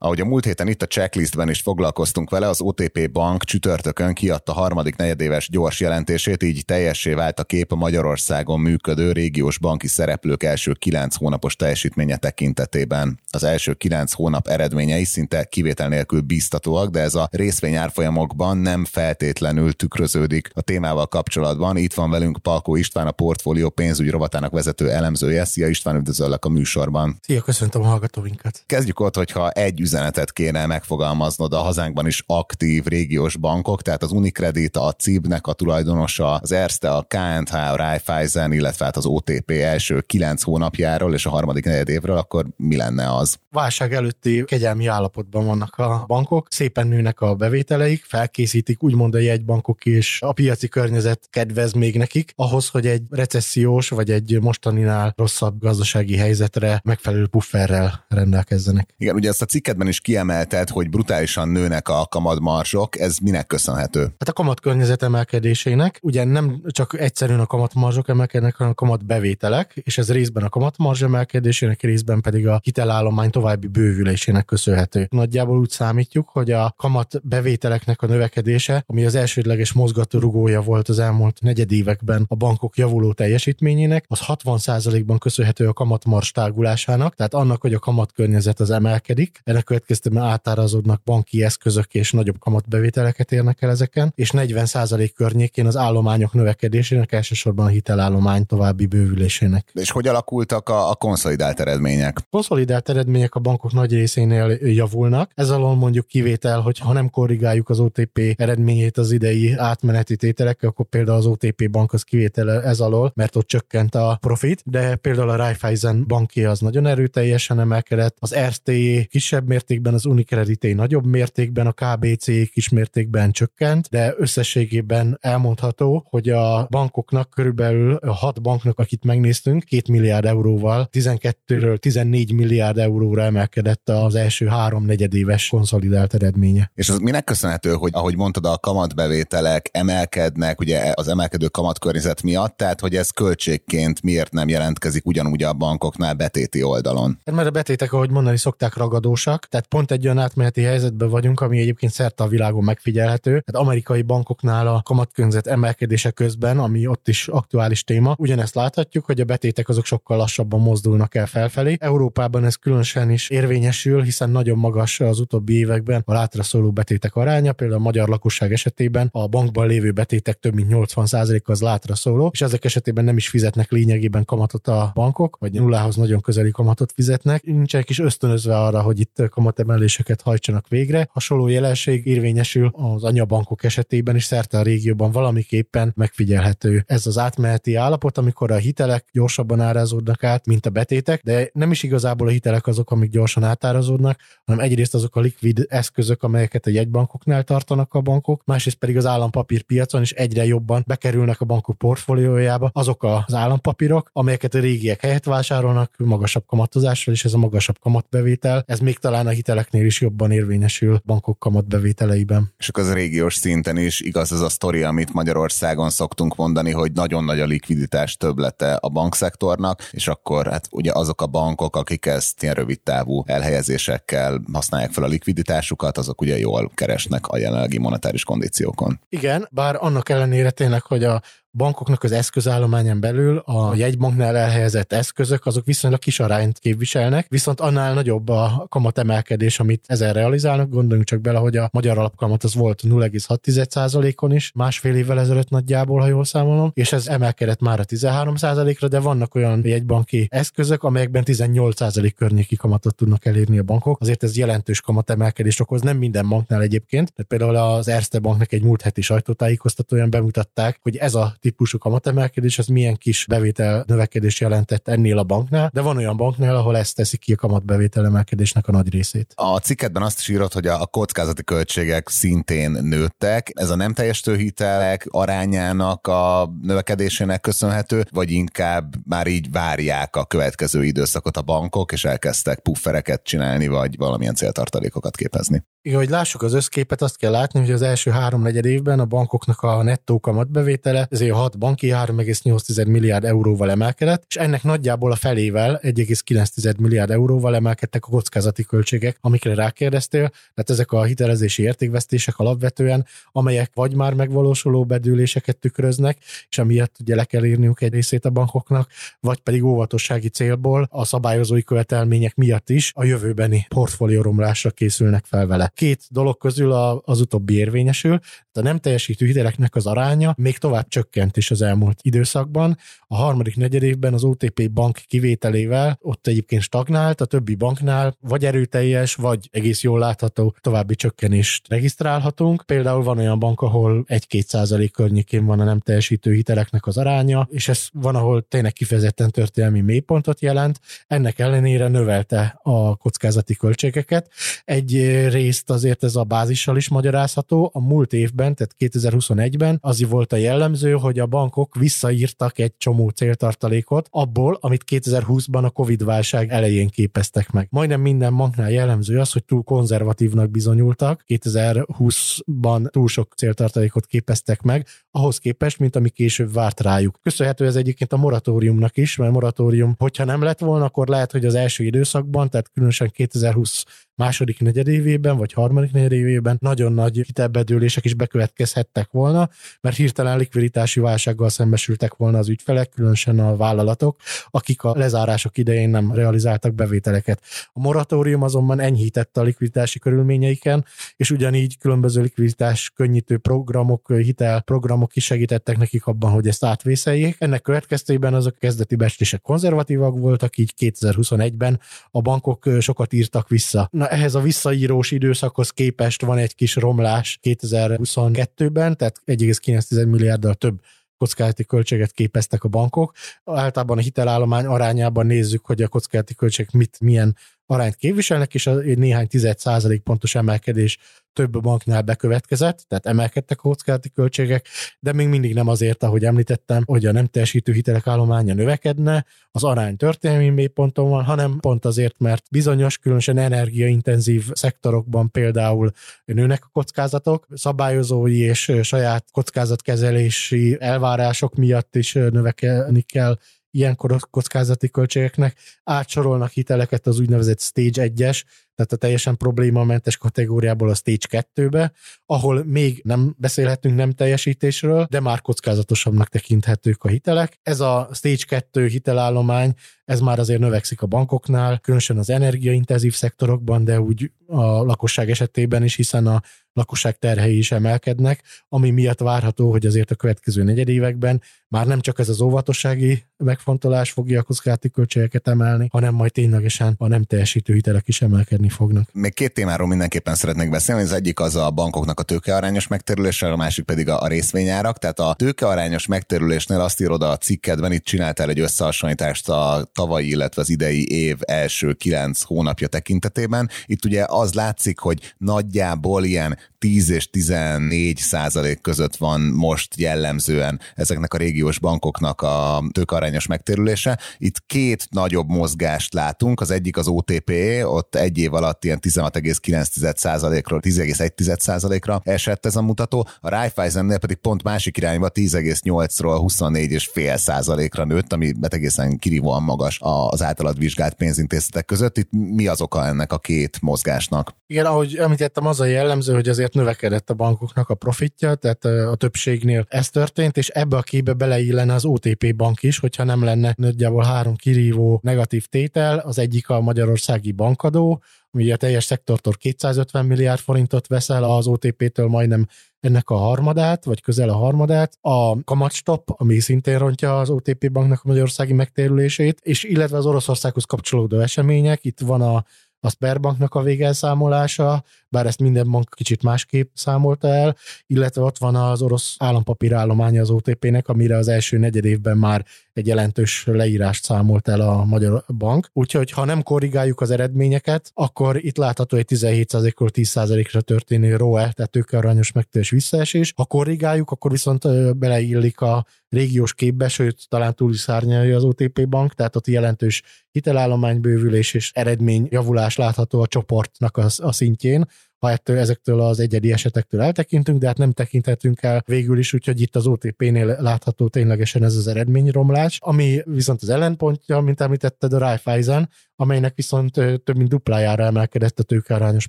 Ahogy 0.00 0.20
a 0.20 0.24
múlt 0.24 0.44
héten 0.44 0.68
itt 0.68 0.82
a 0.82 0.86
checklistben 0.86 1.48
is 1.48 1.60
foglalkoztunk 1.60 2.30
vele, 2.30 2.48
az 2.48 2.60
OTP 2.60 3.10
Bank 3.10 3.44
csütörtökön 3.44 4.14
kiadta 4.14 4.52
harmadik 4.52 4.96
negyedéves 4.96 5.48
gyors 5.50 5.80
jelentését, 5.80 6.42
így 6.42 6.64
teljessé 6.64 7.12
vált 7.12 7.38
a 7.38 7.44
kép 7.44 7.72
a 7.72 7.76
Magyarországon 7.76 8.60
működő 8.60 9.12
régiós 9.12 9.58
banki 9.58 9.86
szereplők 9.86 10.42
első 10.42 10.72
kilenc 10.72 11.16
hónapos 11.16 11.56
teljesítménye 11.56 12.16
tekintetében. 12.16 13.20
Az 13.30 13.44
első 13.44 13.74
kilenc 13.74 14.12
hónap 14.12 14.48
eredményei 14.48 15.04
szinte 15.04 15.44
kivétel 15.44 15.88
nélkül 15.88 16.20
bíztatóak, 16.20 16.90
de 16.90 17.00
ez 17.00 17.14
a 17.14 17.28
részvényárfolyamokban 17.32 18.56
nem 18.56 18.84
feltétlenül 18.84 19.72
tükröződik 19.72 20.50
a 20.54 20.60
témával 20.60 21.06
kapcsolatban. 21.06 21.76
Itt 21.76 21.94
van 21.94 22.10
velünk 22.10 22.38
Palkó 22.42 22.76
István, 22.76 23.06
a 23.06 23.12
portfólió 23.12 23.70
pénzügyi 23.70 24.10
rovatának 24.10 24.52
vezető 24.52 24.90
elemzője. 24.90 25.44
Szia 25.44 25.68
István, 25.68 25.96
üdvözöllek 25.96 26.44
a 26.44 26.48
műsorban. 26.48 27.18
Szia, 27.22 27.40
köszöntöm 27.40 27.82
a 27.82 27.86
hallgatóinkat. 27.86 28.62
Kezdjük 28.66 29.00
ott, 29.00 29.16
hogyha 29.16 29.50
egy 29.50 29.86
üzenetet 29.88 30.32
kéne 30.32 30.66
megfogalmaznod 30.66 31.52
a 31.52 31.58
hazánkban 31.58 32.06
is 32.06 32.22
aktív 32.26 32.84
régiós 32.84 33.36
bankok, 33.36 33.82
tehát 33.82 34.02
az 34.02 34.12
Unicredit, 34.12 34.76
a 34.76 34.92
CIB-nek 34.92 35.46
a 35.46 35.52
tulajdonosa, 35.52 36.34
az 36.34 36.52
Erste, 36.52 36.90
a 36.90 37.06
KNH, 37.08 37.54
a 37.54 37.76
Raiffeisen, 37.76 38.52
illetve 38.52 38.84
hát 38.84 38.96
az 38.96 39.06
OTP 39.06 39.50
első 39.50 40.00
kilenc 40.00 40.42
hónapjáról 40.42 41.14
és 41.14 41.26
a 41.26 41.30
harmadik 41.30 41.64
negyed 41.64 41.88
évről, 41.88 42.16
akkor 42.16 42.46
mi 42.56 42.76
lenne 42.76 43.14
az? 43.14 43.38
Válság 43.50 43.94
előtti 43.94 44.44
kegyelmi 44.44 44.86
állapotban 44.86 45.46
vannak 45.46 45.76
a 45.76 46.04
bankok, 46.06 46.46
szépen 46.50 46.86
nőnek 46.86 47.20
a 47.20 47.34
bevételeik, 47.34 48.04
felkészítik 48.04 48.82
úgymond 48.82 49.14
a 49.14 49.18
jegybankok 49.18 49.86
és 49.86 50.22
a 50.22 50.32
piaci 50.32 50.68
környezet 50.68 51.26
kedvez 51.30 51.72
még 51.72 51.96
nekik, 51.96 52.32
ahhoz, 52.36 52.68
hogy 52.68 52.86
egy 52.86 53.02
recessziós 53.10 53.88
vagy 53.88 54.10
egy 54.10 54.38
mostaninál 54.40 55.12
rosszabb 55.16 55.60
gazdasági 55.60 56.16
helyzetre 56.16 56.80
megfelelő 56.84 57.26
pufferrel 57.26 58.04
rendelkezzenek. 58.08 58.94
Igen, 58.98 59.14
ugye 59.14 59.28
ezt 59.28 59.42
a 59.42 59.46
cikket 59.46 59.76
cikkedben 59.78 59.88
is 59.88 60.00
kiemelted, 60.00 60.68
hogy 60.68 60.90
brutálisan 60.90 61.48
nőnek 61.48 61.88
a 61.88 62.06
kamatmarzsok, 62.10 62.98
ez 62.98 63.18
minek 63.18 63.46
köszönhető? 63.46 64.00
Hát 64.00 64.28
a 64.28 64.32
kamat 64.32 64.60
környezet 64.60 65.02
emelkedésének, 65.02 65.98
ugye 66.02 66.24
nem 66.24 66.62
csak 66.66 67.00
egyszerűen 67.00 67.40
a 67.40 67.46
kamatmarzsok 67.46 68.08
emelkednek, 68.08 68.56
hanem 68.56 68.72
a 68.72 68.74
kamatbevételek, 68.74 69.72
és 69.82 69.98
ez 69.98 70.12
részben 70.12 70.42
a 70.42 70.48
kamatmarzs 70.48 71.02
emelkedésének, 71.02 71.82
részben 71.82 72.20
pedig 72.20 72.48
a 72.48 72.60
hitelállomány 72.62 73.30
további 73.30 73.66
bővülésének 73.66 74.44
köszönhető. 74.44 75.06
Nagyjából 75.10 75.58
úgy 75.58 75.70
számítjuk, 75.70 76.28
hogy 76.28 76.50
a 76.50 76.74
kamat 76.76 77.28
bevételeknek 77.28 78.02
a 78.02 78.06
növekedése, 78.06 78.84
ami 78.86 79.04
az 79.04 79.14
elsődleges 79.14 79.72
mozgatórugója 79.72 80.60
volt 80.60 80.88
az 80.88 80.98
elmúlt 80.98 81.40
negyedévekben 81.40 82.24
a 82.28 82.34
bankok 82.34 82.76
javuló 82.76 83.12
teljesítményének, 83.12 84.04
az 84.08 84.20
60%-ban 84.26 85.18
köszönhető 85.18 85.68
a 85.68 85.72
kamatmarzs 85.72 86.30
tágulásának, 86.30 87.14
tehát 87.14 87.34
annak, 87.34 87.60
hogy 87.60 87.74
a 87.74 87.78
kamat 87.78 88.12
környezet 88.12 88.60
az 88.60 88.70
emelkedik. 88.70 89.40
Ennek 89.44 89.67
következtében 89.68 90.22
átárazódnak 90.22 91.02
banki 91.04 91.44
eszközök 91.44 91.94
és 91.94 92.12
nagyobb 92.12 92.38
kamatbevételeket 92.38 93.32
érnek 93.32 93.62
el 93.62 93.70
ezeken, 93.70 94.12
és 94.14 94.30
40% 94.32 95.10
környékén 95.14 95.66
az 95.66 95.76
állományok 95.76 96.32
növekedésének, 96.32 97.12
elsősorban 97.12 97.66
a 97.66 97.68
hitelállomány 97.68 98.46
további 98.46 98.86
bővülésének. 98.86 99.70
És 99.72 99.90
hogy 99.90 100.06
alakultak 100.06 100.68
a, 100.68 100.90
a 100.90 100.94
konszolidált 100.94 101.60
eredmények? 101.60 102.18
Konszolidált 102.30 102.88
eredmények 102.88 103.34
a 103.34 103.40
bankok 103.40 103.72
nagy 103.72 103.92
részénél 103.92 104.58
javulnak. 104.60 105.30
Ez 105.34 105.50
alól 105.50 105.74
mondjuk 105.74 106.06
kivétel, 106.06 106.60
hogy 106.60 106.78
ha 106.78 106.92
nem 106.92 107.10
korrigáljuk 107.10 107.68
az 107.68 107.80
OTP 107.80 108.34
eredményét 108.36 108.98
az 108.98 109.12
idei 109.12 109.54
átmeneti 109.56 110.16
tételekkel, 110.16 110.68
akkor 110.68 110.86
például 110.86 111.18
az 111.18 111.26
OTP 111.26 111.70
bank 111.70 111.92
az 111.92 112.02
kivétel 112.02 112.62
ez 112.62 112.80
alól, 112.80 113.12
mert 113.14 113.36
ott 113.36 113.46
csökkent 113.46 113.94
a 113.94 114.18
profit, 114.20 114.62
de 114.64 114.96
például 114.96 115.30
a 115.30 115.36
Raiffeisen 115.36 116.04
banki 116.06 116.44
az 116.44 116.60
nagyon 116.60 116.86
erőteljesen 116.86 117.60
emelkedett, 117.60 118.16
az 118.18 118.34
RTE 118.34 119.04
kisebb 119.04 119.46
mértékben, 119.58 119.94
az 119.94 120.06
Unicredité 120.06 120.72
nagyobb 120.72 121.06
mértékben, 121.06 121.66
a 121.66 121.72
KBC 121.72 122.50
kis 122.50 122.68
mértékben 122.68 123.30
csökkent, 123.30 123.88
de 123.90 124.14
összességében 124.16 125.18
elmondható, 125.20 126.06
hogy 126.10 126.28
a 126.28 126.66
bankoknak 126.70 127.30
körülbelül 127.30 127.94
a 127.94 128.12
hat 128.12 128.42
banknak, 128.42 128.78
akit 128.78 129.04
megnéztünk, 129.04 129.64
két 129.64 129.88
milliárd 129.88 130.24
euróval 130.24 130.88
12-ről 130.92 131.76
14 131.76 132.32
milliárd 132.32 132.78
euróra 132.78 133.22
emelkedett 133.22 133.88
az 133.88 134.14
első 134.14 134.46
három 134.46 134.84
negyedéves 134.84 135.48
konszolidált 135.48 136.14
eredménye. 136.14 136.70
És 136.74 136.88
az 136.88 136.98
minek 136.98 137.24
köszönhető, 137.24 137.72
hogy 137.72 137.90
ahogy 137.94 138.16
mondtad, 138.16 138.44
a 138.46 138.58
kamatbevételek 138.58 139.68
emelkednek, 139.72 140.60
ugye 140.60 140.92
az 140.94 141.08
emelkedő 141.08 141.46
kamatkörnyezet 141.46 142.22
miatt, 142.22 142.56
tehát 142.56 142.80
hogy 142.80 142.96
ez 142.96 143.10
költségként 143.10 144.02
miért 144.02 144.32
nem 144.32 144.48
jelentkezik 144.48 145.06
ugyanúgy 145.06 145.42
a 145.42 145.52
bankoknál 145.52 146.14
betéti 146.14 146.62
oldalon? 146.62 147.18
Mert 147.24 147.48
a 147.48 147.50
betétek, 147.50 147.92
ahogy 147.92 148.10
mondani 148.10 148.36
szokták, 148.38 148.76
ragadósak, 148.76 149.47
tehát 149.48 149.66
pont 149.66 149.90
egy 149.90 150.04
olyan 150.04 150.18
átmeneti 150.18 150.62
helyzetben 150.62 151.08
vagyunk, 151.08 151.40
ami 151.40 151.58
egyébként 151.58 151.92
szerte 151.92 152.24
a 152.24 152.28
világon 152.28 152.64
megfigyelhető. 152.64 153.30
Tehát 153.30 153.66
amerikai 153.66 154.02
bankoknál 154.02 154.66
a 154.66 154.82
kamatkörnyezet 154.82 155.46
emelkedése 155.46 156.10
közben, 156.10 156.58
ami 156.58 156.86
ott 156.86 157.08
is 157.08 157.28
aktuális 157.28 157.84
téma, 157.84 158.14
ugyanezt 158.18 158.54
láthatjuk, 158.54 159.04
hogy 159.04 159.20
a 159.20 159.24
betétek 159.24 159.68
azok 159.68 159.84
sokkal 159.84 160.16
lassabban 160.16 160.60
mozdulnak 160.60 161.14
el 161.14 161.26
felfelé. 161.26 161.76
Európában 161.80 162.44
ez 162.44 162.54
különösen 162.54 163.10
is 163.10 163.28
érvényesül, 163.28 164.02
hiszen 164.02 164.30
nagyon 164.30 164.58
magas 164.58 165.00
az 165.00 165.20
utóbbi 165.20 165.58
években 165.58 166.02
a 166.06 166.12
látra 166.12 166.42
szóló 166.42 166.70
betétek 166.70 167.14
aránya, 167.14 167.52
például 167.52 167.80
a 167.80 167.82
magyar 167.82 168.08
lakosság 168.08 168.52
esetében 168.52 169.08
a 169.12 169.26
bankban 169.26 169.66
lévő 169.66 169.90
betétek 169.90 170.38
több 170.38 170.54
mint 170.54 170.68
80% 170.70 171.44
az 171.44 171.60
látra 171.60 171.94
szóló, 171.94 172.30
és 172.32 172.40
ezek 172.40 172.64
esetében 172.64 173.04
nem 173.04 173.16
is 173.16 173.28
fizetnek 173.28 173.70
lényegében 173.70 174.24
kamatot 174.24 174.68
a 174.68 174.90
bankok, 174.94 175.36
vagy 175.40 175.52
nullához 175.52 175.96
nagyon 175.96 176.20
közeli 176.20 176.50
kamatot 176.50 176.92
fizetnek. 176.92 177.44
Nincsenek 177.44 177.90
is 177.90 177.98
ösztönözve 177.98 178.58
arra, 178.58 178.80
hogy 178.80 179.00
itt 179.00 179.22
kamatemeléseket 179.38 180.22
hajtsanak 180.22 180.68
végre. 180.68 181.08
Hasonló 181.12 181.48
jelenség 181.48 182.06
érvényesül 182.06 182.70
az 182.74 183.04
anyabankok 183.04 183.64
esetében 183.64 184.16
is 184.16 184.24
szerte 184.24 184.58
a 184.58 184.62
régióban 184.62 185.10
valamiképpen 185.10 185.92
megfigyelhető. 185.96 186.84
Ez 186.86 187.06
az 187.06 187.18
átmeneti 187.18 187.74
állapot, 187.74 188.18
amikor 188.18 188.50
a 188.50 188.56
hitelek 188.56 189.04
gyorsabban 189.12 189.60
árazódnak 189.60 190.24
át, 190.24 190.46
mint 190.46 190.66
a 190.66 190.70
betétek, 190.70 191.22
de 191.22 191.50
nem 191.52 191.70
is 191.70 191.82
igazából 191.82 192.26
a 192.26 192.30
hitelek 192.30 192.66
azok, 192.66 192.90
amik 192.90 193.10
gyorsan 193.10 193.44
átárazódnak, 193.44 194.20
hanem 194.44 194.64
egyrészt 194.64 194.94
azok 194.94 195.16
a 195.16 195.20
likvid 195.20 195.66
eszközök, 195.68 196.22
amelyeket 196.22 196.66
a 196.66 196.70
jegybankoknál 196.70 197.42
tartanak 197.42 197.94
a 197.94 198.00
bankok, 198.00 198.42
másrészt 198.44 198.76
pedig 198.76 198.96
az 198.96 199.06
állampapírpiacon 199.06 200.02
is 200.02 200.10
egyre 200.10 200.44
jobban 200.44 200.84
bekerülnek 200.86 201.40
a 201.40 201.44
bankok 201.44 201.78
portfóliójába 201.78 202.70
azok 202.72 203.04
az 203.04 203.34
állampapírok, 203.34 204.10
amelyeket 204.12 204.54
a 204.54 204.60
régiek 204.60 205.00
helyett 205.00 205.24
vásárolnak 205.24 205.94
magasabb 205.98 206.46
kamatozással, 206.46 207.14
és 207.14 207.24
ez 207.24 207.32
a 207.32 207.38
magasabb 207.38 207.78
kamatbevétel, 207.78 208.62
ez 208.66 208.78
még 208.78 208.98
talán 208.98 209.27
a 209.28 209.30
hiteleknél 209.30 209.84
is 209.84 210.00
jobban 210.00 210.30
érvényesül 210.30 211.00
bankok 211.04 211.38
kamatbevételeiben. 211.38 212.52
És 212.58 212.68
akkor 212.68 212.82
az 212.82 212.92
régiós 212.92 213.34
szinten 213.34 213.76
is 213.76 214.00
igaz 214.00 214.32
ez 214.32 214.40
a 214.40 214.48
sztori, 214.48 214.82
amit 214.82 215.12
Magyarországon 215.12 215.90
szoktunk 215.90 216.36
mondani, 216.36 216.70
hogy 216.70 216.92
nagyon 216.92 217.24
nagy 217.24 217.40
a 217.40 217.46
likviditás 217.46 218.16
töblete 218.16 218.74
a 218.74 218.88
bankszektornak, 218.88 219.88
és 219.90 220.08
akkor 220.08 220.46
hát 220.46 220.68
ugye 220.70 220.90
azok 220.94 221.22
a 221.22 221.26
bankok, 221.26 221.76
akik 221.76 222.06
ezt 222.06 222.42
ilyen 222.42 222.54
rövid 222.54 222.80
távú 222.80 223.22
elhelyezésekkel 223.26 224.42
használják 224.52 224.92
fel 224.92 225.04
a 225.04 225.08
likviditásukat, 225.08 225.98
azok 225.98 226.20
ugye 226.20 226.38
jól 226.38 226.70
keresnek 226.74 227.26
a 227.26 227.38
jelenlegi 227.38 227.78
monetáris 227.78 228.24
kondíciókon. 228.24 229.00
Igen, 229.08 229.48
bár 229.50 229.76
annak 229.80 230.08
ellenére 230.08 230.50
tényleg, 230.50 230.82
hogy 230.82 231.04
a 231.04 231.22
bankoknak 231.52 232.02
az 232.02 232.12
eszközállományán 232.12 233.00
belül 233.00 233.38
a 233.38 233.74
jegybanknál 233.74 234.36
elhelyezett 234.36 234.92
eszközök 234.92 235.46
azok 235.46 235.64
viszonylag 235.64 236.00
kis 236.00 236.20
arányt 236.20 236.58
képviselnek, 236.58 237.26
viszont 237.28 237.60
annál 237.60 237.94
nagyobb 237.94 238.28
a 238.28 238.66
kamat 238.68 238.98
emelkedés, 238.98 239.60
amit 239.60 239.84
ezen 239.86 240.12
realizálnak. 240.12 240.68
Gondoljunk 240.68 241.08
csak 241.08 241.20
bele, 241.20 241.38
hogy 241.38 241.56
a 241.56 241.68
magyar 241.72 241.98
alapkamat 241.98 242.44
az 242.44 242.54
volt 242.54 242.82
0,6%-on 242.84 244.32
is, 244.32 244.52
másfél 244.54 244.94
évvel 244.94 245.20
ezelőtt 245.20 245.48
nagyjából, 245.48 246.00
ha 246.00 246.06
jól 246.06 246.24
számolom, 246.24 246.70
és 246.74 246.92
ez 246.92 247.06
emelkedett 247.06 247.60
már 247.60 247.80
a 247.80 247.84
13%-ra, 247.84 248.88
de 248.88 249.00
vannak 249.00 249.34
olyan 249.34 249.66
jegybanki 249.66 250.26
eszközök, 250.30 250.82
amelyekben 250.82 251.22
18% 251.26 252.12
környéki 252.16 252.56
kamatot 252.56 252.94
tudnak 252.94 253.24
elérni 253.24 253.58
a 253.58 253.62
bankok. 253.62 254.00
Azért 254.00 254.22
ez 254.22 254.36
jelentős 254.36 254.80
kamat 254.80 255.10
emelkedés 255.10 255.60
okoz, 255.60 255.80
nem 255.80 255.96
minden 255.96 256.28
banknál 256.28 256.62
egyébként. 256.62 257.12
Tehát 257.12 257.30
például 257.30 257.56
az 257.56 257.88
Erste 257.88 258.18
Banknak 258.18 258.52
egy 258.52 258.62
múlt 258.62 258.82
heti 258.82 259.00
sajtótájékoztatóján 259.00 260.10
bemutatták, 260.10 260.78
hogy 260.82 260.96
ez 260.96 261.14
a 261.14 261.36
típusú 261.40 261.78
kamatemelkedés, 261.78 262.58
az 262.58 262.66
milyen 262.66 262.96
kis 262.96 263.26
bevétel 263.26 263.84
növekedés 263.86 264.40
jelentett 264.40 264.88
ennél 264.88 265.18
a 265.18 265.24
banknál, 265.24 265.70
de 265.72 265.80
van 265.80 265.96
olyan 265.96 266.16
banknál, 266.16 266.56
ahol 266.56 266.76
ezt 266.76 266.96
teszi 266.96 267.16
ki 267.16 267.32
a 267.32 267.36
kamatbevétel 267.36 268.04
emelkedésnek 268.04 268.68
a 268.68 268.72
nagy 268.72 268.90
részét. 268.92 269.32
A 269.36 269.58
cikketben 269.58 270.02
azt 270.02 270.18
is 270.18 270.28
írott, 270.28 270.52
hogy 270.52 270.66
a 270.66 270.86
kockázati 270.86 271.44
költségek 271.44 272.08
szintén 272.08 272.70
nőttek. 272.70 273.50
Ez 273.54 273.70
a 273.70 273.76
nem 273.76 273.92
teljes 273.92 274.22
hitelek 274.24 275.06
arányának 275.10 276.06
a 276.06 276.52
növekedésének 276.62 277.40
köszönhető, 277.40 278.04
vagy 278.10 278.30
inkább 278.30 278.94
már 279.06 279.26
így 279.26 279.50
várják 279.50 280.16
a 280.16 280.24
következő 280.24 280.84
időszakot 280.84 281.36
a 281.36 281.42
bankok, 281.42 281.92
és 281.92 282.04
elkezdtek 282.04 282.60
puffereket 282.60 283.22
csinálni, 283.22 283.66
vagy 283.66 283.96
valamilyen 283.96 284.34
céltartalékokat 284.34 285.16
képezni. 285.16 285.62
Igen, 285.88 286.00
hogy 286.00 286.10
lássuk 286.10 286.42
az 286.42 286.52
összképet, 286.52 287.02
azt 287.02 287.16
kell 287.16 287.30
látni, 287.30 287.60
hogy 287.60 287.70
az 287.70 287.82
első 287.82 288.10
három 288.10 288.42
negyed 288.42 288.64
évben 288.64 289.00
a 289.00 289.04
bankoknak 289.04 289.62
a 289.62 289.82
nettó 289.82 290.20
kamatbevétele, 290.20 291.06
ezért 291.10 291.32
a 291.32 291.36
hat 291.36 291.58
banki 291.58 291.88
3,8 291.90 292.86
milliárd 292.86 293.24
euróval 293.24 293.70
emelkedett, 293.70 294.24
és 294.28 294.36
ennek 294.36 294.62
nagyjából 294.62 295.12
a 295.12 295.16
felével 295.16 295.80
1,9 295.82 296.78
milliárd 296.78 297.10
euróval 297.10 297.54
emelkedtek 297.54 298.04
a 298.04 298.08
kockázati 298.10 298.64
költségek, 298.64 299.18
amikre 299.20 299.54
rákérdeztél, 299.54 300.28
tehát 300.28 300.70
ezek 300.70 300.92
a 300.92 301.02
hitelezési 301.02 301.62
értékvesztések 301.62 302.38
alapvetően, 302.38 303.06
amelyek 303.32 303.70
vagy 303.74 303.94
már 303.94 304.14
megvalósuló 304.14 304.84
bedüléseket 304.84 305.56
tükröznek, 305.56 306.18
és 306.48 306.58
amiatt 306.58 306.96
ugye 307.00 307.14
le 307.14 307.24
kell 307.24 307.44
írniuk 307.44 307.82
egy 307.82 307.92
részét 307.92 308.24
a 308.24 308.30
bankoknak, 308.30 308.90
vagy 309.20 309.38
pedig 309.40 309.64
óvatossági 309.64 310.28
célból 310.28 310.88
a 310.90 311.04
szabályozói 311.04 311.62
követelmények 311.62 312.34
miatt 312.34 312.70
is 312.70 312.92
a 312.94 313.04
jövőbeni 313.04 313.66
portfólióromlásra 313.68 314.70
készülnek 314.70 315.24
fel 315.24 315.46
vele 315.46 315.72
két 315.78 316.02
dolog 316.10 316.36
közül 316.36 316.72
a, 316.72 317.02
az 317.04 317.20
utóbbi 317.20 317.54
érvényesül. 317.54 318.18
A 318.52 318.60
nem 318.62 318.78
teljesítő 318.78 319.26
hiteleknek 319.26 319.74
az 319.74 319.86
aránya 319.86 320.34
még 320.36 320.58
tovább 320.58 320.88
csökkent 320.88 321.36
is 321.36 321.50
az 321.50 321.62
elmúlt 321.62 321.98
időszakban. 322.02 322.76
A 323.06 323.16
harmadik 323.16 323.56
negyedévben 323.56 324.14
az 324.14 324.24
OTP 324.24 324.70
bank 324.70 325.00
kivételével 325.06 325.98
ott 326.00 326.26
egyébként 326.26 326.62
stagnált, 326.62 327.20
a 327.20 327.24
többi 327.24 327.54
banknál 327.54 328.16
vagy 328.20 328.44
erőteljes, 328.44 329.14
vagy 329.14 329.48
egész 329.52 329.82
jól 329.82 329.98
látható 329.98 330.54
további 330.60 330.94
csökkenést 330.94 331.68
regisztrálhatunk. 331.68 332.62
Például 332.66 333.02
van 333.02 333.18
olyan 333.18 333.38
bank, 333.38 333.60
ahol 333.60 334.04
1-2 334.08 334.40
százalék 334.40 334.92
környékén 334.92 335.44
van 335.44 335.60
a 335.60 335.64
nem 335.64 335.80
teljesítő 335.80 336.32
hiteleknek 336.32 336.86
az 336.86 336.96
aránya, 336.96 337.48
és 337.50 337.68
ez 337.68 337.88
van, 337.92 338.14
ahol 338.14 338.42
tényleg 338.48 338.72
kifejezetten 338.72 339.30
történelmi 339.30 339.80
mélypontot 339.80 340.40
jelent. 340.40 340.80
Ennek 341.06 341.38
ellenére 341.38 341.88
növelte 341.88 342.58
a 342.62 342.96
kockázati 342.96 343.54
költségeket. 343.54 344.30
Egy 344.64 344.92
részt 345.28 345.57
ezt 345.58 345.70
azért 345.70 346.04
ez 346.04 346.16
a 346.16 346.24
bázissal 346.24 346.76
is 346.76 346.88
magyarázható. 346.88 347.70
A 347.74 347.80
múlt 347.80 348.12
évben, 348.12 348.54
tehát 348.54 348.74
2021-ben 348.78 349.78
az 349.80 350.08
volt 350.08 350.32
a 350.32 350.36
jellemző, 350.36 350.92
hogy 350.92 351.18
a 351.18 351.26
bankok 351.26 351.74
visszaírtak 351.74 352.58
egy 352.58 352.72
csomó 352.76 353.08
céltartalékot 353.08 354.08
abból, 354.10 354.58
amit 354.60 354.84
2020-ban 354.90 355.64
a 355.64 355.70
Covid-válság 355.70 356.50
elején 356.50 356.88
képeztek 356.88 357.50
meg. 357.50 357.66
Majdnem 357.70 358.00
minden 358.00 358.36
banknál 358.36 358.70
jellemző 358.70 359.18
az, 359.18 359.32
hogy 359.32 359.44
túl 359.44 359.62
konzervatívnak 359.62 360.50
bizonyultak. 360.50 361.24
2020-ban 361.26 362.90
túl 362.90 363.08
sok 363.08 363.34
céltartalékot 363.36 364.06
képeztek 364.06 364.62
meg, 364.62 364.86
ahhoz 365.10 365.38
képest, 365.38 365.78
mint 365.78 365.96
ami 365.96 366.08
később 366.08 366.52
várt 366.52 366.80
rájuk. 366.80 367.18
Köszönhető 367.22 367.66
ez 367.66 367.76
egyébként 367.76 368.12
a 368.12 368.16
moratóriumnak 368.16 368.96
is, 368.96 369.16
mert 369.16 369.32
moratórium, 369.32 369.94
hogyha 369.98 370.24
nem 370.24 370.42
lett 370.42 370.58
volna, 370.58 370.84
akkor 370.84 371.08
lehet, 371.08 371.32
hogy 371.32 371.44
az 371.44 371.54
első 371.54 371.84
időszakban, 371.84 372.50
tehát 372.50 372.70
különösen 372.72 373.10
2020 373.10 373.84
második 374.18 374.60
negyedévében, 374.60 375.36
vagy 375.36 375.52
harmadik 375.52 375.92
negyedévében 375.92 376.56
nagyon 376.60 376.92
nagy 376.92 377.16
hitelbedőlések 377.16 378.04
is 378.04 378.14
bekövetkezhettek 378.14 379.10
volna, 379.10 379.48
mert 379.80 379.96
hirtelen 379.96 380.38
likviditási 380.38 381.00
válsággal 381.00 381.48
szembesültek 381.48 382.14
volna 382.14 382.38
az 382.38 382.48
ügyfelek, 382.48 382.88
különösen 382.88 383.38
a 383.38 383.56
vállalatok, 383.56 384.20
akik 384.50 384.82
a 384.82 384.94
lezárások 384.96 385.58
idején 385.58 385.90
nem 385.90 386.12
realizáltak 386.12 386.74
bevételeket. 386.74 387.42
A 387.72 387.80
moratórium 387.80 388.42
azonban 388.42 388.80
enyhítette 388.80 389.40
a 389.40 389.44
likviditási 389.44 389.98
körülményeiken, 389.98 390.84
és 391.16 391.30
ugyanígy 391.30 391.78
különböző 391.78 392.22
likviditás 392.22 392.92
könnyítő 392.94 393.38
programok, 393.38 394.12
hitelprogramok 394.12 395.16
is 395.16 395.24
segítettek 395.24 395.76
nekik 395.78 396.06
abban, 396.06 396.30
hogy 396.30 396.46
ezt 396.46 396.64
átvészeljék. 396.64 397.36
Ennek 397.38 397.62
következtében 397.62 398.34
azok 398.34 398.54
a 398.54 398.58
kezdeti 398.60 398.96
becslések 398.96 399.40
konzervatívak 399.40 400.18
voltak, 400.18 400.56
így 400.56 400.74
2021-ben 400.78 401.80
a 402.10 402.20
bankok 402.20 402.68
sokat 402.80 403.12
írtak 403.12 403.48
vissza. 403.48 403.88
Na 403.90 404.07
ehhez 404.08 404.34
a 404.34 404.40
visszaírós 404.40 405.10
időszakhoz 405.10 405.70
képest 405.70 406.22
van 406.22 406.38
egy 406.38 406.54
kis 406.54 406.76
romlás 406.76 407.38
2022-ben, 407.42 408.96
tehát 408.96 409.20
1,9 409.26 410.10
milliárddal 410.10 410.54
több 410.54 410.80
kockázati 411.18 411.64
költséget 411.64 412.12
képeztek 412.12 412.64
a 412.64 412.68
bankok. 412.68 413.12
Általában 413.44 413.98
a 413.98 414.00
hitelállomány 414.00 414.66
arányában 414.66 415.26
nézzük, 415.26 415.66
hogy 415.66 415.82
a 415.82 415.88
kockázati 415.88 416.34
költségek 416.34 416.72
mit, 416.72 417.00
milyen 417.00 417.36
arányt 417.70 417.96
képviselnek, 417.96 418.54
és 418.54 418.66
egy 418.66 418.98
néhány 418.98 419.26
tized 419.26 419.58
százalék 419.58 420.02
pontos 420.02 420.34
emelkedés 420.34 420.98
több 421.32 421.60
banknál 421.60 422.02
bekövetkezett, 422.02 422.84
tehát 422.88 423.06
emelkedtek 423.06 423.58
a 423.58 423.68
kockázati 423.68 424.10
költségek, 424.10 424.66
de 425.00 425.12
még 425.12 425.28
mindig 425.28 425.54
nem 425.54 425.68
azért, 425.68 426.02
ahogy 426.02 426.24
említettem, 426.24 426.82
hogy 426.86 427.06
a 427.06 427.12
nem 427.12 427.26
teljesítő 427.26 427.72
hitelek 427.72 428.06
állománya 428.06 428.54
növekedne, 428.54 429.24
az 429.50 429.64
arány 429.64 429.96
történelmi 429.96 430.48
mélyponton 430.48 431.08
van, 431.08 431.24
hanem 431.24 431.58
pont 431.60 431.84
azért, 431.84 432.18
mert 432.18 432.44
bizonyos, 432.50 432.98
különösen 432.98 433.38
energiaintenzív 433.38 434.44
szektorokban 434.52 435.30
például 435.30 435.90
nőnek 436.24 436.64
a 436.64 436.70
kockázatok, 436.72 437.46
szabályozói 437.54 438.38
és 438.38 438.72
saját 438.82 439.24
kockázatkezelési 439.32 440.76
elvárások 440.80 441.54
miatt 441.54 441.96
is 441.96 442.12
növekedni 442.12 443.00
kell 443.00 443.38
ilyen 443.70 443.96
kockázati 444.30 444.88
költségeknek, 444.88 445.58
átsorolnak 445.84 446.50
hiteleket 446.50 447.06
az 447.06 447.20
úgynevezett 447.20 447.60
Stage 447.60 448.12
1-es, 448.14 448.42
tehát 448.78 448.92
a 448.92 448.96
teljesen 448.96 449.36
problémamentes 449.36 450.16
kategóriából 450.16 450.88
a 450.88 450.94
Stage 450.94 451.44
2-be, 451.54 451.92
ahol 452.26 452.64
még 452.64 453.00
nem 453.04 453.34
beszélhetünk 453.38 453.96
nem 453.96 454.10
teljesítésről, 454.10 455.06
de 455.10 455.20
már 455.20 455.40
kockázatosabbnak 455.40 456.28
tekinthetők 456.28 457.04
a 457.04 457.08
hitelek. 457.08 457.58
Ez 457.62 457.80
a 457.80 458.08
Stage 458.12 458.44
2 458.46 458.86
hitelállomány, 458.86 459.74
ez 460.04 460.20
már 460.20 460.38
azért 460.38 460.60
növekszik 460.60 461.02
a 461.02 461.06
bankoknál, 461.06 461.78
különösen 461.78 462.18
az 462.18 462.30
energiaintenzív 462.30 463.14
szektorokban, 463.14 463.84
de 463.84 464.00
úgy 464.00 464.30
a 464.46 464.62
lakosság 464.62 465.30
esetében 465.30 465.84
is, 465.84 465.94
hiszen 465.94 466.26
a 466.26 466.42
lakosság 466.72 467.18
terhei 467.18 467.58
is 467.58 467.72
emelkednek, 467.72 468.42
ami 468.68 468.90
miatt 468.90 469.20
várható, 469.20 469.70
hogy 469.70 469.86
azért 469.86 470.10
a 470.10 470.14
következő 470.14 470.62
negyedévekben 470.62 471.42
már 471.68 471.86
nem 471.86 472.00
csak 472.00 472.18
ez 472.18 472.28
az 472.28 472.40
óvatossági 472.40 473.24
megfontolás 473.36 474.10
fogja 474.10 474.40
a 474.40 474.42
kockázati 474.42 474.90
költségeket 474.90 475.48
emelni, 475.48 475.88
hanem 475.90 476.14
majd 476.14 476.32
ténylegesen 476.32 476.94
a 476.98 477.06
nem 477.06 477.22
teljesítő 477.22 477.72
hitelek 477.72 478.08
is 478.08 478.22
emelkedni 478.22 478.67
fognak. 478.68 479.08
Még 479.12 479.34
két 479.34 479.54
témáról 479.54 479.86
mindenképpen 479.86 480.34
szeretnék 480.34 480.70
beszélni. 480.70 481.02
Az 481.02 481.12
egyik 481.12 481.40
az 481.40 481.56
a 481.56 481.70
bankoknak 481.70 482.20
a 482.20 482.22
tőkearányos 482.22 482.86
megterülése, 482.86 483.52
a 483.52 483.56
másik 483.56 483.84
pedig 483.84 484.08
a, 484.08 484.26
részvényárak. 484.26 484.98
Tehát 484.98 485.18
a 485.18 485.34
tőkearányos 485.34 486.06
megterülésnél 486.06 486.80
azt 486.80 487.00
írod 487.00 487.22
a 487.22 487.36
cikkedben, 487.36 487.92
itt 487.92 488.04
csináltál 488.04 488.48
egy 488.48 488.60
összehasonlítást 488.60 489.48
a 489.48 489.90
tavalyi, 489.92 490.28
illetve 490.28 490.62
az 490.62 490.70
idei 490.70 491.10
év 491.10 491.36
első 491.40 491.92
kilenc 491.92 492.42
hónapja 492.42 492.86
tekintetében. 492.86 493.70
Itt 493.86 494.04
ugye 494.04 494.24
az 494.28 494.54
látszik, 494.54 494.98
hogy 494.98 495.34
nagyjából 495.38 496.24
ilyen 496.24 496.58
10 496.78 497.10
és 497.10 497.30
14 497.30 498.16
százalék 498.16 498.80
között 498.80 499.16
van 499.16 499.40
most 499.40 499.96
jellemzően 499.96 500.80
ezeknek 500.94 501.34
a 501.34 501.36
régiós 501.36 501.78
bankoknak 501.78 502.42
a 502.42 502.82
tőkarányos 502.92 503.46
megtérülése. 503.46 504.18
Itt 504.38 504.66
két 504.66 505.06
nagyobb 505.10 505.48
mozgást 505.48 506.14
látunk, 506.14 506.60
az 506.60 506.70
egyik 506.70 506.96
az 506.96 507.08
OTP, 507.08 507.52
ott 507.82 508.14
egy 508.14 508.38
év 508.38 508.52
alatt 508.58 508.84
ilyen 508.84 508.98
16,9 509.02 510.16
százalékról 510.16 510.80
10,1 510.82 511.58
százalékra 511.58 512.20
esett 512.24 512.66
ez 512.66 512.76
a 512.76 512.82
mutató, 512.82 513.26
a 513.40 513.48
Raiffeisennél 513.48 514.18
pedig 514.18 514.36
pont 514.36 514.62
másik 514.62 514.96
irányba 514.96 515.30
10,8-ról 515.34 516.38
24,5 516.42 517.36
százalékra 517.36 518.04
nőtt, 518.04 518.32
ami 518.32 518.52
egészen 518.68 519.18
kirívóan 519.18 519.62
magas 519.62 519.98
az 520.28 520.42
általad 520.42 520.78
vizsgált 520.78 521.14
pénzintézetek 521.14 521.84
között. 521.84 522.18
Itt 522.18 522.28
mi 522.30 522.66
az 522.66 522.80
oka 522.80 523.06
ennek 523.06 523.32
a 523.32 523.38
két 523.38 523.78
mozgásnak? 523.80 524.56
Igen, 524.66 524.86
ahogy 524.86 525.16
említettem, 525.16 525.66
az 525.66 525.80
a 525.80 525.84
jellemző, 525.84 526.34
hogy 526.34 526.48
azért 526.48 526.74
növekedett 526.74 527.30
a 527.30 527.34
bankoknak 527.34 527.88
a 527.88 527.94
profitja, 527.94 528.54
tehát 528.54 528.84
a 528.84 529.14
többségnél 529.14 529.86
ez 529.88 530.10
történt, 530.10 530.56
és 530.56 530.68
ebbe 530.68 530.96
a 530.96 531.02
képbe 531.02 531.32
beleillene 531.32 531.94
az 531.94 532.04
OTP 532.04 532.56
bank 532.56 532.82
is, 532.82 532.98
hogyha 532.98 533.24
nem 533.24 533.44
lenne 533.44 533.74
nagyjából 533.76 534.24
három 534.24 534.56
kirívó 534.56 535.20
negatív 535.22 535.66
tétel, 535.66 536.18
az 536.18 536.38
egyik 536.38 536.68
a 536.68 536.80
magyarországi 536.80 537.52
bankadó, 537.52 538.22
ami 538.58 538.70
a 538.70 538.76
teljes 538.76 539.04
szektortól 539.04 539.52
250 539.52 540.26
milliárd 540.26 540.60
forintot 540.60 541.06
veszel, 541.06 541.44
az 541.44 541.66
OTP-től 541.66 542.26
majdnem 542.26 542.66
ennek 543.00 543.30
a 543.30 543.36
harmadát, 543.36 544.04
vagy 544.04 544.20
közel 544.20 544.48
a 544.48 544.56
harmadát, 544.56 545.18
a 545.20 545.64
kamatstop, 545.64 546.30
ami 546.36 546.58
szintén 546.58 546.98
rontja 546.98 547.38
az 547.38 547.50
OTP 547.50 547.92
banknak 547.92 548.20
a 548.24 548.28
magyarországi 548.28 548.72
megtérülését, 548.72 549.60
és 549.62 549.84
illetve 549.84 550.16
az 550.16 550.26
Oroszországhoz 550.26 550.84
kapcsolódó 550.84 551.38
események, 551.38 552.04
itt 552.04 552.20
van 552.20 552.40
a 552.40 552.64
a 553.00 553.10
Sperbanknak 553.10 553.74
a 553.74 553.82
végelszámolása, 553.82 555.02
bár 555.28 555.46
ezt 555.46 555.60
minden 555.60 555.90
bank 555.90 556.14
kicsit 556.16 556.42
másképp 556.42 556.90
számolta 556.94 557.48
el, 557.48 557.76
illetve 558.06 558.42
ott 558.42 558.58
van 558.58 558.74
az 558.74 559.02
orosz 559.02 559.34
állampapírállománya 559.38 560.40
az 560.40 560.50
OTP-nek, 560.50 561.08
amire 561.08 561.36
az 561.36 561.48
első 561.48 561.78
negyed 561.78 562.04
évben 562.04 562.38
már 562.38 562.64
egy 562.98 563.06
jelentős 563.06 563.64
leírást 563.66 564.24
számolt 564.24 564.68
el 564.68 564.80
a 564.80 565.04
Magyar 565.04 565.44
Bank. 565.58 565.90
Úgyhogy 565.92 566.30
ha 566.30 566.44
nem 566.44 566.62
korrigáljuk 566.62 567.20
az 567.20 567.30
eredményeket, 567.30 568.10
akkor 568.14 568.64
itt 568.64 568.76
látható 568.76 569.16
egy 569.16 569.26
17%-ról 569.34 570.08
10%-ra 570.12 570.80
történő 570.80 571.36
ROE, 571.36 571.72
tehát 571.72 571.90
tőkearanyos 571.90 572.52
megtérés 572.52 572.90
visszaesés. 572.90 573.52
Ha 573.56 573.64
korrigáljuk, 573.64 574.30
akkor 574.30 574.50
viszont 574.50 575.16
beleillik 575.18 575.80
a 575.80 576.06
régiós 576.28 576.74
képbe, 576.74 577.08
sőt, 577.08 577.48
talán 577.48 577.74
túl 577.74 577.92
is 577.92 578.00
szárnyalja 578.00 578.56
az 578.56 578.64
OTP 578.64 579.08
bank, 579.08 579.34
tehát 579.34 579.56
ott 579.56 579.66
jelentős 579.66 580.22
hitelállománybővülés 580.50 581.74
és 581.74 581.90
eredményjavulás 581.94 582.96
látható 582.96 583.40
a 583.40 583.46
csoportnak 583.46 584.16
a, 584.16 584.26
a 584.36 584.52
szintjén, 584.52 585.06
ha 585.38 585.50
ettől, 585.50 585.78
ezektől 585.78 586.20
az 586.20 586.40
egyedi 586.40 586.72
esetektől 586.72 587.20
eltekintünk, 587.20 587.78
de 587.78 587.86
hát 587.86 587.98
nem 587.98 588.12
tekinthetünk 588.12 588.82
el 588.82 589.02
végül 589.06 589.38
is, 589.38 589.52
úgyhogy 589.52 589.80
itt 589.80 589.96
az 589.96 590.06
OTP-nél 590.06 590.76
látható 590.80 591.28
ténylegesen 591.28 591.84
ez 591.84 591.94
az 591.94 592.06
eredményromlás, 592.06 592.98
ami 593.00 593.40
viszont 593.44 593.82
az 593.82 593.88
ellenpontja, 593.88 594.60
mint 594.60 594.80
említetted, 594.80 595.32
a 595.32 595.38
Raiffeisen, 595.38 596.08
amelynek 596.36 596.74
viszont 596.74 597.12
több 597.44 597.56
mint 597.56 597.68
duplájára 597.68 598.24
emelkedett 598.24 598.78
a 598.78 598.82
tőkearányos 598.82 599.48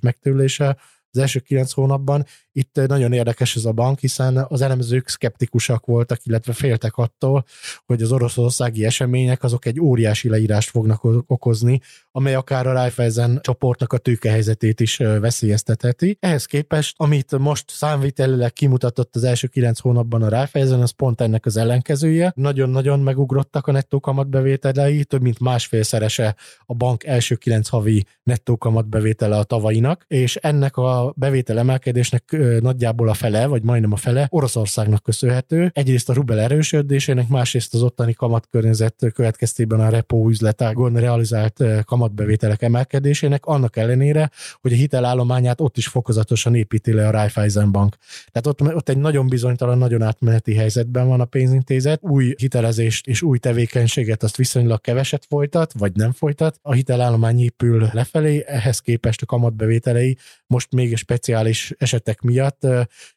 megtőlése, 0.00 0.76
az 1.12 1.20
első 1.20 1.38
kilenc 1.38 1.72
hónapban. 1.72 2.26
Itt 2.52 2.80
nagyon 2.86 3.12
érdekes 3.12 3.56
ez 3.56 3.64
a 3.64 3.72
bank, 3.72 3.98
hiszen 3.98 4.46
az 4.48 4.60
elemzők 4.60 5.08
szkeptikusak 5.08 5.86
voltak, 5.86 6.18
illetve 6.24 6.52
féltek 6.52 6.96
attól, 6.96 7.44
hogy 7.86 8.02
az 8.02 8.12
oroszországi 8.12 8.84
események 8.84 9.42
azok 9.42 9.66
egy 9.66 9.80
óriási 9.80 10.28
leírást 10.28 10.70
fognak 10.70 11.04
okozni, 11.26 11.80
amely 12.12 12.34
akár 12.34 12.66
a 12.66 12.72
Raiffeisen 12.72 13.38
csoportnak 13.42 13.92
a 13.92 13.98
tőkehelyzetét 13.98 14.80
is 14.80 14.96
veszélyeztetheti. 14.96 16.16
Ehhez 16.20 16.44
képest, 16.44 16.94
amit 16.98 17.38
most 17.38 17.70
számvitelileg 17.70 18.52
kimutatott 18.52 19.16
az 19.16 19.24
első 19.24 19.46
kilenc 19.46 19.78
hónapban 19.78 20.22
a 20.22 20.28
Raiffeisen, 20.28 20.80
az 20.80 20.90
pont 20.90 21.20
ennek 21.20 21.46
az 21.46 21.56
ellenkezője. 21.56 22.32
Nagyon-nagyon 22.36 23.00
megugrottak 23.00 23.66
a 23.66 23.72
nettó 23.72 24.00
kamatbevételei, 24.00 25.04
több 25.04 25.22
mint 25.22 25.38
másfélszerese 25.38 26.36
a 26.66 26.74
bank 26.74 27.04
első 27.04 27.34
kilenc 27.34 27.68
havi 27.68 28.04
nettó 28.22 28.56
kamatbevétele 28.56 29.36
a 29.36 29.44
tavainak, 29.44 30.04
és 30.08 30.36
ennek 30.36 30.76
a 30.76 31.12
bevétel 31.16 31.58
emelkedésnek 31.58 32.24
nagyjából 32.60 33.08
a 33.08 33.14
fele, 33.14 33.46
vagy 33.46 33.62
majdnem 33.62 33.92
a 33.92 33.96
fele 33.96 34.26
Oroszországnak 34.30 35.02
köszönhető. 35.02 35.70
Egyrészt 35.74 36.08
a 36.08 36.12
rubel 36.12 36.40
erősödésének, 36.40 37.28
másrészt 37.28 37.74
az 37.74 37.82
ottani 37.82 38.12
kamatkörnyezet 38.12 39.06
következtében 39.14 39.80
a 39.80 39.88
repo 39.88 40.28
üzletágon 40.28 40.94
realizált 40.94 41.64
kamatbevételek 41.84 42.62
emelkedésének, 42.62 43.46
annak 43.46 43.76
ellenére, 43.76 44.30
hogy 44.60 44.72
a 44.72 44.76
hitelállományát 44.76 45.60
ott 45.60 45.76
is 45.76 45.86
fokozatosan 45.86 46.54
építi 46.54 46.92
le 46.92 47.06
a 47.06 47.10
Raiffeisen 47.10 47.72
Bank. 47.72 47.96
Tehát 48.32 48.46
ott, 48.46 48.74
ott 48.74 48.88
egy 48.88 48.98
nagyon 48.98 49.28
bizonytalan, 49.28 49.78
nagyon 49.78 50.02
átmeneti 50.02 50.54
helyzetben 50.54 51.08
van 51.08 51.20
a 51.20 51.24
pénzintézet, 51.24 52.02
új 52.02 52.34
hitelezést 52.38 53.06
és 53.06 53.22
új 53.22 53.38
tevékenységet 53.38 54.22
azt 54.22 54.36
viszonylag 54.36 54.80
keveset 54.80 55.24
folytat, 55.28 55.72
vagy 55.78 55.92
nem 55.94 56.12
folytat. 56.12 56.58
A 56.62 56.72
hitelállomány 56.72 57.40
épül 57.40 57.88
lefelé, 57.92 58.44
ehhez 58.46 58.78
képest 58.78 59.22
a 59.22 59.26
kamatbevételei 59.26 60.16
most 60.46 60.72
még 60.72 60.96
speciális 60.96 61.74
esetek 61.78 62.20
miatt 62.30 62.66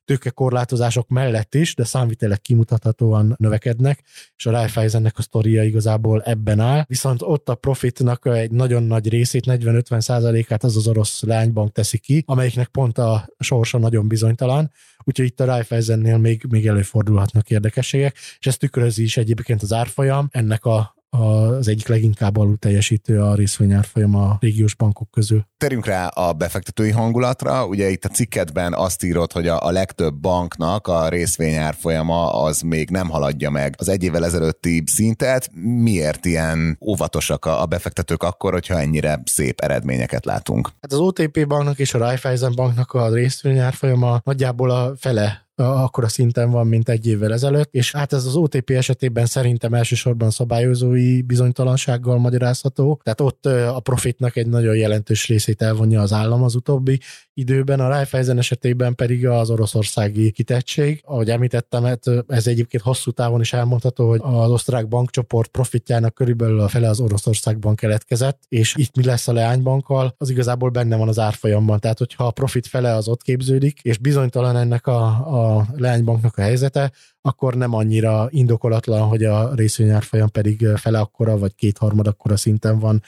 tőkekorlátozások 0.05 1.07
mellett 1.07 1.55
is, 1.55 1.75
de 1.75 1.83
számvitelek 1.83 2.41
kimutathatóan 2.41 3.35
növekednek, 3.37 4.03
és 4.35 4.45
a 4.45 4.51
Raiffeisennek 4.51 5.17
a 5.17 5.21
sztoria 5.21 5.63
igazából 5.63 6.21
ebben 6.21 6.59
áll. 6.59 6.83
Viszont 6.87 7.21
ott 7.21 7.49
a 7.49 7.55
profitnak 7.55 8.25
egy 8.25 8.51
nagyon 8.51 8.83
nagy 8.83 9.09
részét, 9.09 9.43
40-50 9.47 9.99
százalékát 9.99 10.63
az 10.63 10.75
az 10.75 10.87
orosz 10.87 11.21
lánybank 11.23 11.71
teszi 11.71 11.97
ki, 11.97 12.23
amelyiknek 12.25 12.67
pont 12.67 12.97
a 12.97 13.29
sorsa 13.39 13.77
nagyon 13.77 14.07
bizonytalan, 14.07 14.71
úgyhogy 15.03 15.25
itt 15.25 15.39
a 15.39 15.45
Raiffeisennél 15.45 16.17
még, 16.17 16.45
még 16.49 16.67
előfordulhatnak 16.67 17.49
érdekességek, 17.49 18.15
és 18.39 18.47
ezt 18.47 18.59
tükrözi 18.59 19.03
is 19.03 19.17
egyébként 19.17 19.61
az 19.61 19.73
árfolyam, 19.73 20.27
ennek 20.31 20.65
a 20.65 21.02
az 21.13 21.67
egyik 21.67 21.87
leginkább 21.87 22.37
alul 22.37 22.57
teljesítő 22.57 23.21
a 23.21 23.35
részvényárfolyam 23.35 24.15
a 24.15 24.37
régiós 24.39 24.75
bankok 24.75 25.11
közül. 25.11 25.45
Terünk 25.57 25.85
rá 25.85 26.07
a 26.07 26.33
befektetői 26.33 26.91
hangulatra. 26.91 27.65
Ugye 27.65 27.89
itt 27.89 28.05
a 28.05 28.09
cikketben 28.09 28.73
azt 28.73 29.03
írod, 29.03 29.31
hogy 29.31 29.47
a, 29.47 29.65
a 29.65 29.71
legtöbb 29.71 30.15
banknak 30.15 30.87
a 30.87 31.09
részvényárfolyama 31.09 32.43
az 32.43 32.61
még 32.61 32.89
nem 32.89 33.09
haladja 33.09 33.49
meg 33.49 33.75
az 33.77 33.89
egy 33.89 34.03
évvel 34.03 34.25
ezelőtti 34.25 34.83
szintet. 34.85 35.49
Miért 35.81 36.25
ilyen 36.25 36.77
óvatosak 36.85 37.45
a, 37.45 37.61
a 37.61 37.65
befektetők 37.65 38.23
akkor, 38.23 38.53
hogyha 38.53 38.79
ennyire 38.79 39.21
szép 39.25 39.59
eredményeket 39.59 40.25
látunk? 40.25 40.69
Hát 40.81 40.93
az 40.93 40.99
OTP 40.99 41.47
banknak 41.47 41.79
és 41.79 41.93
a 41.93 41.97
Raiffeisen 41.97 42.55
banknak 42.55 42.91
a 42.91 43.13
részvényárfolyama 43.13 44.21
nagyjából 44.23 44.69
a 44.69 44.93
fele 44.97 45.43
akkora 45.55 46.07
szinten 46.07 46.49
van, 46.49 46.67
mint 46.67 46.89
egy 46.89 47.07
évvel 47.07 47.33
ezelőtt, 47.33 47.73
és 47.73 47.91
hát 47.91 48.13
ez 48.13 48.25
az 48.25 48.35
OTP 48.35 48.69
esetében 48.69 49.25
szerintem 49.25 49.73
elsősorban 49.73 50.29
szabályozói 50.29 51.21
bizonytalansággal 51.21 52.17
magyarázható, 52.17 52.99
tehát 53.03 53.21
ott 53.21 53.45
a 53.45 53.79
profitnak 53.79 54.35
egy 54.35 54.47
nagyon 54.47 54.75
jelentős 54.75 55.27
részét 55.27 55.61
elvonja 55.61 56.01
az 56.01 56.13
állam 56.13 56.43
az 56.43 56.55
utóbbi 56.55 56.99
időben, 57.33 57.79
a 57.79 57.87
Raiffeisen 57.87 58.37
esetében 58.37 58.95
pedig 58.95 59.27
az 59.27 59.49
oroszországi 59.49 60.31
kitettség. 60.31 61.01
Ahogy 61.05 61.29
említettem, 61.29 61.83
hát 61.83 62.03
ez 62.27 62.47
egyébként 62.47 62.83
hosszú 62.83 63.11
távon 63.11 63.39
is 63.39 63.53
elmondható, 63.53 64.09
hogy 64.09 64.19
az 64.23 64.49
osztrák 64.49 64.87
bankcsoport 64.87 65.49
profitjának 65.49 66.13
körülbelül 66.13 66.59
a 66.59 66.67
fele 66.67 66.89
az 66.89 66.99
Oroszországban 66.99 67.75
keletkezett, 67.75 68.43
és 68.47 68.75
itt 68.77 68.95
mi 68.95 69.03
lesz 69.03 69.27
a 69.27 69.33
leánybankkal, 69.33 70.15
az 70.17 70.29
igazából 70.29 70.69
benne 70.69 70.95
van 70.95 71.07
az 71.07 71.19
árfolyamban. 71.19 71.79
Tehát, 71.79 71.97
hogyha 71.97 72.25
a 72.25 72.31
profit 72.31 72.67
fele 72.67 72.93
az 72.93 73.07
ott 73.07 73.21
képződik, 73.21 73.79
és 73.81 73.97
bizonytalan 73.97 74.57
ennek 74.57 74.87
a, 74.87 75.05
a 75.27 75.52
leánybanknak 75.75 76.37
a 76.37 76.41
helyzete, 76.41 76.91
akkor 77.21 77.55
nem 77.55 77.73
annyira 77.73 78.27
indokolatlan, 78.29 79.07
hogy 79.07 79.23
a 79.23 79.53
részvényárfolyam 79.55 80.29
pedig 80.29 80.67
fele 80.75 80.99
akkora, 80.99 81.37
vagy 81.37 81.55
kétharmad 81.55 82.07
akkora 82.07 82.37
szinten 82.37 82.79
van, 82.79 83.01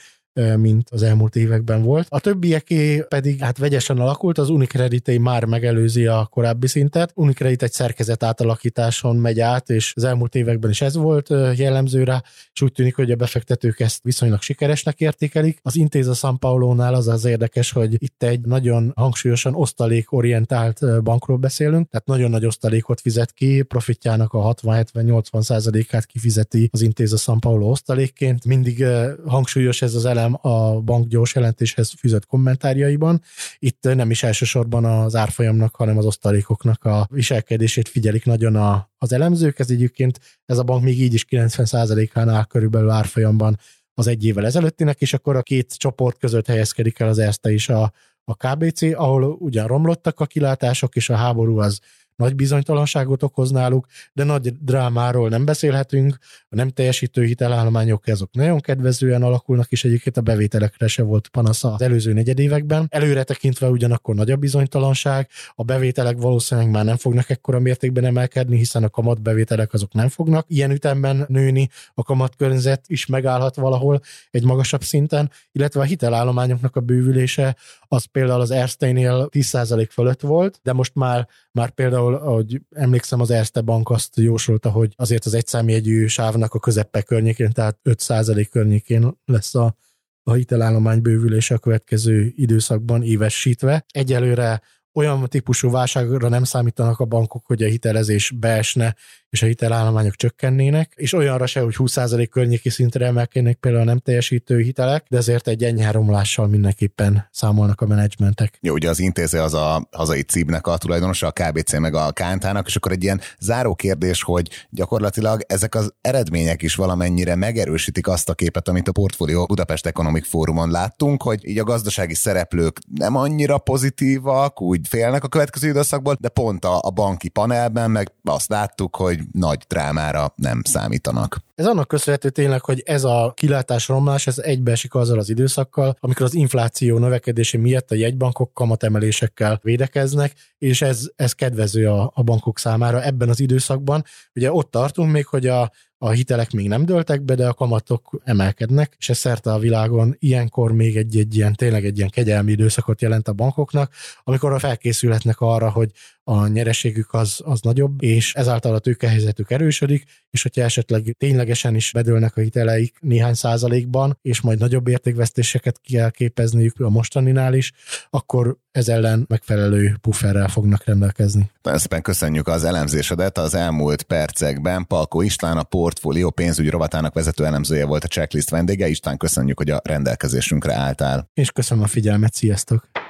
mint 0.56 0.90
az 0.90 1.02
elmúlt 1.02 1.36
években 1.36 1.82
volt. 1.82 2.06
A 2.08 2.20
többieké 2.20 3.04
pedig 3.08 3.40
hát 3.40 3.58
vegyesen 3.58 3.98
alakult, 3.98 4.38
az 4.38 4.48
Unicredit 4.48 5.18
már 5.18 5.44
megelőzi 5.44 6.06
a 6.06 6.28
korábbi 6.30 6.66
szintet. 6.66 7.12
Unicredit 7.14 7.62
egy 7.62 7.72
szerkezet 7.72 8.22
átalakításon 8.22 9.16
megy 9.16 9.40
át, 9.40 9.70
és 9.70 9.92
az 9.96 10.04
elmúlt 10.04 10.34
években 10.34 10.70
is 10.70 10.80
ez 10.80 10.96
volt 10.96 11.28
jellemző 11.56 12.04
rá, 12.04 12.22
és 12.52 12.62
úgy 12.62 12.72
tűnik, 12.72 12.96
hogy 12.96 13.10
a 13.10 13.16
befektetők 13.16 13.80
ezt 13.80 14.02
viszonylag 14.02 14.40
sikeresnek 14.40 15.00
értékelik. 15.00 15.58
Az 15.62 15.76
Intéza 15.76 16.14
San 16.14 16.38
Paulo-nál 16.38 16.94
az 16.94 17.08
az 17.08 17.24
érdekes, 17.24 17.72
hogy 17.72 18.02
itt 18.02 18.22
egy 18.22 18.40
nagyon 18.40 18.92
hangsúlyosan 18.96 19.54
osztalékorientált 19.54 21.02
bankról 21.02 21.36
beszélünk, 21.36 21.88
tehát 21.90 22.06
nagyon 22.06 22.30
nagy 22.30 22.46
osztalékot 22.46 23.00
fizet 23.00 23.32
ki, 23.32 23.62
profitjának 23.62 24.32
a 24.32 24.54
60-70-80 24.54 25.42
százalékát 25.42 26.06
kifizeti 26.06 26.68
az 26.72 26.82
Intéza 26.82 27.16
San 27.16 27.40
Paulo 27.40 27.70
osztalékként. 27.70 28.44
Mindig 28.44 28.84
hangsúlyos 29.26 29.82
ez 29.82 29.94
az 29.94 30.04
elem 30.04 30.25
figyelem 30.26 30.38
a 30.42 30.80
bank 30.80 31.08
gyors 31.08 31.34
jelentéshez 31.34 31.92
fűzött 31.98 32.26
kommentárjaiban. 32.26 33.22
Itt 33.58 33.82
nem 33.82 34.10
is 34.10 34.22
elsősorban 34.22 34.84
az 34.84 35.14
árfolyamnak, 35.14 35.76
hanem 35.76 35.98
az 35.98 36.04
osztalékoknak 36.04 36.84
a 36.84 37.06
viselkedését 37.10 37.88
figyelik 37.88 38.24
nagyon 38.24 38.56
a, 38.56 38.90
az 38.98 39.12
elemzők. 39.12 39.58
Ez 39.58 39.70
egyébként 39.70 40.20
ez 40.46 40.58
a 40.58 40.62
bank 40.62 40.82
még 40.82 41.00
így 41.00 41.14
is 41.14 41.24
90%-án 41.30 42.28
áll 42.28 42.44
körülbelül 42.44 42.90
árfolyamban 42.90 43.58
az 43.94 44.06
egy 44.06 44.24
évvel 44.24 44.46
ezelőttinek, 44.46 45.00
és 45.00 45.12
akkor 45.14 45.36
a 45.36 45.42
két 45.42 45.76
csoport 45.76 46.18
között 46.18 46.46
helyezkedik 46.46 46.98
el 46.98 47.08
az 47.08 47.18
Erste 47.18 47.52
is 47.52 47.68
a, 47.68 47.92
a 48.24 48.34
KBC, 48.34 48.82
ahol 48.82 49.24
ugyan 49.24 49.66
romlottak 49.66 50.20
a 50.20 50.26
kilátások, 50.26 50.96
és 50.96 51.10
a 51.10 51.16
háború 51.16 51.58
az 51.58 51.80
nagy 52.16 52.34
bizonytalanságot 52.34 53.22
okoz 53.22 53.50
náluk, 53.50 53.86
de 54.12 54.24
nagy 54.24 54.52
drámáról 54.60 55.28
nem 55.28 55.44
beszélhetünk, 55.44 56.18
a 56.48 56.54
nem 56.54 56.68
teljesítő 56.68 57.24
hitelállományok 57.24 58.06
azok 58.06 58.30
nagyon 58.32 58.60
kedvezően 58.60 59.22
alakulnak, 59.22 59.72
és 59.72 59.84
egyébként 59.84 60.16
a 60.16 60.20
bevételekre 60.20 60.86
se 60.86 61.02
volt 61.02 61.28
panasz 61.28 61.64
az 61.64 61.82
előző 61.82 62.12
negyedévekben. 62.12 62.86
Előre 62.90 63.22
tekintve 63.22 63.68
ugyanakkor 63.68 64.14
nagy 64.14 64.30
a 64.30 64.36
bizonytalanság, 64.36 65.28
a 65.54 65.62
bevételek 65.62 66.16
valószínűleg 66.18 66.70
már 66.70 66.84
nem 66.84 66.96
fognak 66.96 67.30
ekkora 67.30 67.58
mértékben 67.58 68.04
emelkedni, 68.04 68.56
hiszen 68.56 68.84
a 68.84 68.88
kamatbevételek 68.88 69.72
azok 69.72 69.92
nem 69.92 70.08
fognak 70.08 70.46
ilyen 70.48 70.70
ütemben 70.70 71.24
nőni, 71.28 71.68
a 71.94 72.02
kamatkörnyezet 72.02 72.84
is 72.86 73.06
megállhat 73.06 73.56
valahol 73.56 74.00
egy 74.30 74.44
magasabb 74.44 74.82
szinten, 74.82 75.30
illetve 75.52 75.80
a 75.80 75.84
hitelállományoknak 75.84 76.76
a 76.76 76.80
bővülése 76.80 77.56
az 77.88 78.04
például 78.04 78.40
az 78.40 78.50
Erste-nél 78.50 79.28
10% 79.30 79.88
fölött 79.90 80.20
volt, 80.20 80.60
de 80.62 80.72
most 80.72 80.94
már, 80.94 81.28
már 81.52 81.70
például, 81.70 82.05
ahogy 82.14 82.60
emlékszem, 82.70 83.20
az 83.20 83.30
Erste 83.30 83.60
Bank 83.60 83.90
azt 83.90 84.16
jósolta, 84.16 84.70
hogy 84.70 84.92
azért 84.96 85.24
az 85.24 85.34
egyszámjegyű 85.34 86.06
sávnak 86.06 86.54
a 86.54 86.58
közepe 86.58 87.02
környékén, 87.02 87.52
tehát 87.52 87.78
5% 87.84 88.46
környékén 88.50 89.18
lesz 89.24 89.54
a, 89.54 89.76
a 90.22 90.32
hitelállomány 90.32 91.02
bővülése 91.02 91.54
a 91.54 91.58
következő 91.58 92.32
időszakban 92.36 93.02
évesítve. 93.02 93.84
Egyelőre 93.88 94.62
olyan 94.96 95.28
típusú 95.28 95.70
válságra 95.70 96.28
nem 96.28 96.44
számítanak 96.44 96.98
a 96.98 97.04
bankok, 97.04 97.46
hogy 97.46 97.62
a 97.62 97.68
hitelezés 97.68 98.30
beesne, 98.30 98.96
és 99.36 99.42
a 99.42 99.46
hitelállományok 99.46 100.14
csökkennének, 100.14 100.92
és 100.94 101.12
olyanra 101.12 101.46
se, 101.46 101.60
hogy 101.60 101.74
20% 101.78 102.26
környéki 102.30 102.70
szintre 102.70 103.06
emelkednek 103.06 103.56
például 103.56 103.82
a 103.82 103.86
nem 103.86 103.98
teljesítő 103.98 104.58
hitelek, 104.58 105.04
de 105.08 105.16
ezért 105.16 105.48
egy 105.48 105.64
enyhe 105.64 105.90
romlással 105.90 106.46
mindenképpen 106.46 107.28
számolnak 107.30 107.80
a 107.80 107.86
menedzsmentek. 107.86 108.58
Jó, 108.60 108.72
ugye 108.72 108.88
az 108.88 108.98
intéző 108.98 109.40
az 109.40 109.54
a 109.54 109.88
hazai 109.90 110.22
cibnek 110.22 110.66
a 110.66 110.76
tulajdonosa, 110.76 111.26
a 111.26 111.30
KBC 111.30 111.78
meg 111.78 111.94
a 111.94 112.12
Kántának, 112.12 112.66
és 112.66 112.76
akkor 112.76 112.92
egy 112.92 113.02
ilyen 113.02 113.20
záró 113.38 113.74
kérdés, 113.74 114.22
hogy 114.22 114.48
gyakorlatilag 114.70 115.40
ezek 115.46 115.74
az 115.74 115.92
eredmények 116.00 116.62
is 116.62 116.74
valamennyire 116.74 117.34
megerősítik 117.34 118.06
azt 118.08 118.28
a 118.28 118.34
képet, 118.34 118.68
amit 118.68 118.88
a 118.88 118.92
Portfolio 118.92 119.46
Budapest 119.46 119.86
Economic 119.86 120.28
Fórumon 120.28 120.70
láttunk, 120.70 121.22
hogy 121.22 121.48
így 121.48 121.58
a 121.58 121.64
gazdasági 121.64 122.14
szereplők 122.14 122.78
nem 122.94 123.16
annyira 123.16 123.58
pozitívak, 123.58 124.60
úgy 124.60 124.88
félnek 124.88 125.24
a 125.24 125.28
következő 125.28 125.68
időszakból, 125.68 126.16
de 126.20 126.28
pont 126.28 126.64
a, 126.64 126.78
a 126.82 126.90
banki 126.90 127.28
panelben 127.28 127.90
meg 127.90 128.12
azt 128.24 128.48
láttuk, 128.48 128.96
hogy 128.96 129.20
nagy 129.32 129.64
drámára 129.68 130.32
nem 130.36 130.60
számítanak. 130.64 131.36
Ez 131.54 131.66
annak 131.66 131.88
köszönhető 131.88 132.30
tényleg, 132.30 132.64
hogy 132.64 132.82
ez 132.84 133.04
a 133.04 133.32
kilátás 133.36 133.88
romlás, 133.88 134.26
ez 134.26 134.38
egybeesik 134.38 134.94
azzal 134.94 135.18
az 135.18 135.28
időszakkal, 135.28 135.96
amikor 136.00 136.26
az 136.26 136.34
infláció 136.34 136.98
növekedése 136.98 137.58
miatt 137.58 137.90
a 137.90 137.94
jegybankok 137.94 138.54
kamatemelésekkel 138.54 139.60
védekeznek, 139.62 140.34
és 140.58 140.82
ez, 140.82 141.08
ez 141.16 141.32
kedvező 141.32 141.88
a, 141.88 142.12
a 142.14 142.22
bankok 142.22 142.58
számára 142.58 143.02
ebben 143.02 143.28
az 143.28 143.40
időszakban. 143.40 144.04
Ugye 144.34 144.52
ott 144.52 144.70
tartunk 144.70 145.12
még, 145.12 145.26
hogy 145.26 145.46
a 145.46 145.70
a 145.98 146.10
hitelek 146.10 146.50
még 146.50 146.68
nem 146.68 146.84
dőltek 146.84 147.22
be, 147.22 147.34
de 147.34 147.48
a 147.48 147.54
kamatok 147.54 148.20
emelkednek, 148.24 148.94
és 148.98 149.08
ez 149.08 149.18
szerte 149.18 149.52
a 149.52 149.58
világon 149.58 150.16
ilyenkor 150.18 150.72
még 150.72 150.96
egy, 150.96 151.16
egy 151.16 151.36
ilyen, 151.36 151.54
tényleg 151.54 151.84
egy 151.84 151.96
ilyen 151.96 152.10
kegyelmi 152.10 152.52
időszakot 152.52 153.02
jelent 153.02 153.28
a 153.28 153.32
bankoknak, 153.32 153.92
amikor 154.24 154.60
felkészülhetnek 154.60 155.40
arra, 155.40 155.70
hogy 155.70 155.90
a 156.28 156.46
nyereségük 156.46 157.14
az, 157.14 157.40
az 157.44 157.60
nagyobb, 157.60 158.02
és 158.02 158.34
ezáltal 158.34 158.74
a 158.74 158.78
tőkehelyzetük 158.78 159.50
erősödik, 159.50 160.04
és 160.30 160.42
hogyha 160.42 160.62
esetleg 160.62 161.14
ténylegesen 161.18 161.74
is 161.74 161.92
bedőlnek 161.92 162.36
a 162.36 162.40
hiteleik 162.40 162.96
néhány 163.00 163.34
százalékban, 163.34 164.18
és 164.22 164.40
majd 164.40 164.58
nagyobb 164.58 164.88
értékvesztéseket 164.88 165.80
kell 165.88 166.10
képezniük 166.10 166.80
a 166.80 166.88
mostaninál 166.88 167.54
is, 167.54 167.72
akkor 168.10 168.56
ez 168.70 168.88
ellen 168.88 169.24
megfelelő 169.28 169.96
pufferrel 170.00 170.48
fognak 170.48 170.84
rendelkezni. 170.84 171.50
Nagyon 171.62 171.78
szépen 171.78 172.02
köszönjük 172.02 172.48
az 172.48 172.64
elemzésedet. 172.64 173.38
Az 173.38 173.54
elmúlt 173.54 174.02
percekben 174.02 174.86
Palkó 174.86 175.22
István, 175.22 175.56
a 175.56 175.62
portfólió 175.62 176.30
pénzügyi 176.30 176.68
rovatának 176.68 177.14
vezető 177.14 177.44
elemzője 177.44 177.84
volt 177.84 178.04
a 178.04 178.08
checklist 178.08 178.50
vendége. 178.50 178.88
István, 178.88 179.16
köszönjük, 179.16 179.58
hogy 179.58 179.70
a 179.70 179.80
rendelkezésünkre 179.84 180.74
álltál. 180.74 181.30
És 181.34 181.50
köszönöm 181.50 181.84
a 181.84 181.86
figyelmet, 181.86 182.34
sziasztok! 182.34 183.05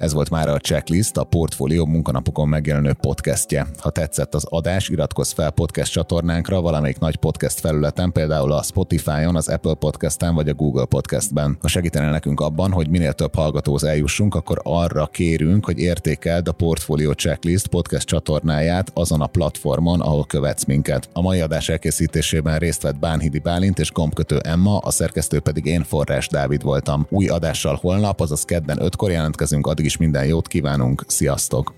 Ez 0.00 0.12
volt 0.12 0.30
már 0.30 0.48
a 0.48 0.58
Checklist, 0.58 1.16
a 1.16 1.24
Portfolio 1.24 1.86
munkanapokon 1.86 2.48
megjelenő 2.48 2.92
podcastje. 2.92 3.66
Ha 3.78 3.90
tetszett 3.90 4.34
az 4.34 4.44
adás, 4.48 4.88
iratkozz 4.88 5.32
fel 5.32 5.50
podcast 5.50 5.92
csatornánkra 5.92 6.60
valamelyik 6.60 6.98
nagy 6.98 7.16
podcast 7.16 7.60
felületen, 7.60 8.12
például 8.12 8.52
a 8.52 8.62
Spotify-on, 8.62 9.36
az 9.36 9.48
Apple 9.48 9.74
Podcast-en 9.74 10.34
vagy 10.34 10.48
a 10.48 10.54
Google 10.54 10.84
Podcast-ben. 10.84 11.58
Ha 11.60 11.68
segítene 11.68 12.10
nekünk 12.10 12.40
abban, 12.40 12.72
hogy 12.72 12.88
minél 12.88 13.12
több 13.12 13.34
hallgatóhoz 13.34 13.84
eljussunk, 13.84 14.34
akkor 14.34 14.60
arra 14.62 15.06
kérünk, 15.06 15.64
hogy 15.64 15.78
értékeld 15.78 16.48
a 16.48 16.52
Portfolio 16.52 17.12
Checklist 17.12 17.66
podcast 17.66 18.06
csatornáját 18.06 18.90
azon 18.94 19.20
a 19.20 19.26
platformon, 19.26 20.00
ahol 20.00 20.24
követsz 20.24 20.64
minket. 20.64 21.08
A 21.12 21.20
mai 21.20 21.40
adás 21.40 21.68
elkészítésében 21.68 22.58
részt 22.58 22.82
vett 22.82 22.98
Bánhidi 22.98 23.38
Bálint 23.38 23.78
és 23.78 23.92
gombkötő 23.92 24.38
Emma, 24.38 24.78
a 24.78 24.90
szerkesztő 24.90 25.40
pedig 25.40 25.64
én 25.64 25.82
Forrás 25.82 26.28
Dávid 26.28 26.62
voltam. 26.62 27.06
Új 27.10 27.28
adással 27.28 27.78
holnap, 27.80 28.20
azaz 28.20 28.44
kedden 28.44 28.78
5-kor 28.80 29.10
jelentkezünk, 29.10 29.66
addig 29.66 29.88
is 29.90 29.96
minden 29.96 30.26
jót 30.26 30.48
kívánunk, 30.48 31.04
sziasztok! 31.06 31.74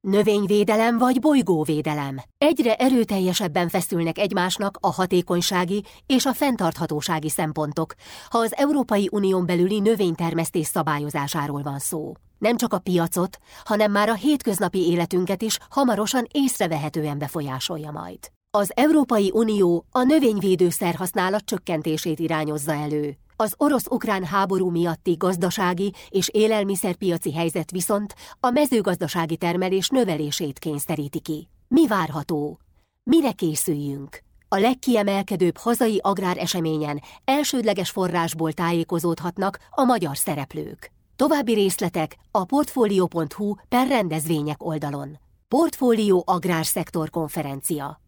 Növényvédelem 0.00 0.98
vagy 0.98 1.20
bolygóvédelem. 1.20 2.20
Egyre 2.38 2.74
erőteljesebben 2.74 3.68
feszülnek 3.68 4.18
egymásnak 4.18 4.78
a 4.80 4.92
hatékonysági 4.92 5.84
és 6.06 6.26
a 6.26 6.32
fenntarthatósági 6.32 7.28
szempontok, 7.28 7.94
ha 8.28 8.38
az 8.38 8.56
Európai 8.56 9.08
Unión 9.12 9.46
belüli 9.46 9.80
növénytermesztés 9.80 10.66
szabályozásáról 10.66 11.62
van 11.62 11.78
szó. 11.78 12.12
Nem 12.38 12.56
csak 12.56 12.72
a 12.72 12.78
piacot, 12.78 13.38
hanem 13.64 13.90
már 13.92 14.08
a 14.08 14.14
hétköznapi 14.14 14.90
életünket 14.90 15.42
is 15.42 15.58
hamarosan 15.70 16.26
észrevehetően 16.30 17.18
befolyásolja 17.18 17.90
majd. 17.90 18.18
Az 18.50 18.72
Európai 18.74 19.30
Unió 19.34 19.84
a 19.90 20.02
növényvédőszer 20.02 20.94
használat 20.94 21.44
csökkentését 21.44 22.18
irányozza 22.18 22.72
elő. 22.72 23.16
Az 23.36 23.54
orosz-ukrán 23.56 24.24
háború 24.24 24.70
miatti 24.70 25.14
gazdasági 25.18 25.92
és 26.08 26.28
élelmiszerpiaci 26.32 27.32
helyzet 27.32 27.70
viszont 27.70 28.14
a 28.40 28.50
mezőgazdasági 28.50 29.36
termelés 29.36 29.88
növelését 29.88 30.58
kényszeríti 30.58 31.20
ki. 31.20 31.48
Mi 31.68 31.86
várható? 31.86 32.60
Mire 33.02 33.32
készüljünk? 33.32 34.22
A 34.48 34.58
legkiemelkedőbb 34.58 35.56
hazai 35.56 36.00
agráreseményen 36.02 37.02
elsődleges 37.24 37.90
forrásból 37.90 38.52
tájékozódhatnak 38.52 39.58
a 39.70 39.82
magyar 39.82 40.16
szereplők. 40.16 40.92
További 41.16 41.52
részletek 41.52 42.16
a 42.30 42.44
portfolio.hu 42.44 43.54
per 43.68 43.88
rendezvények 43.88 44.64
oldalon. 44.64 45.18
Portfólió 45.48 46.22
Agrárszektor 46.26 47.10
konferencia 47.10 48.00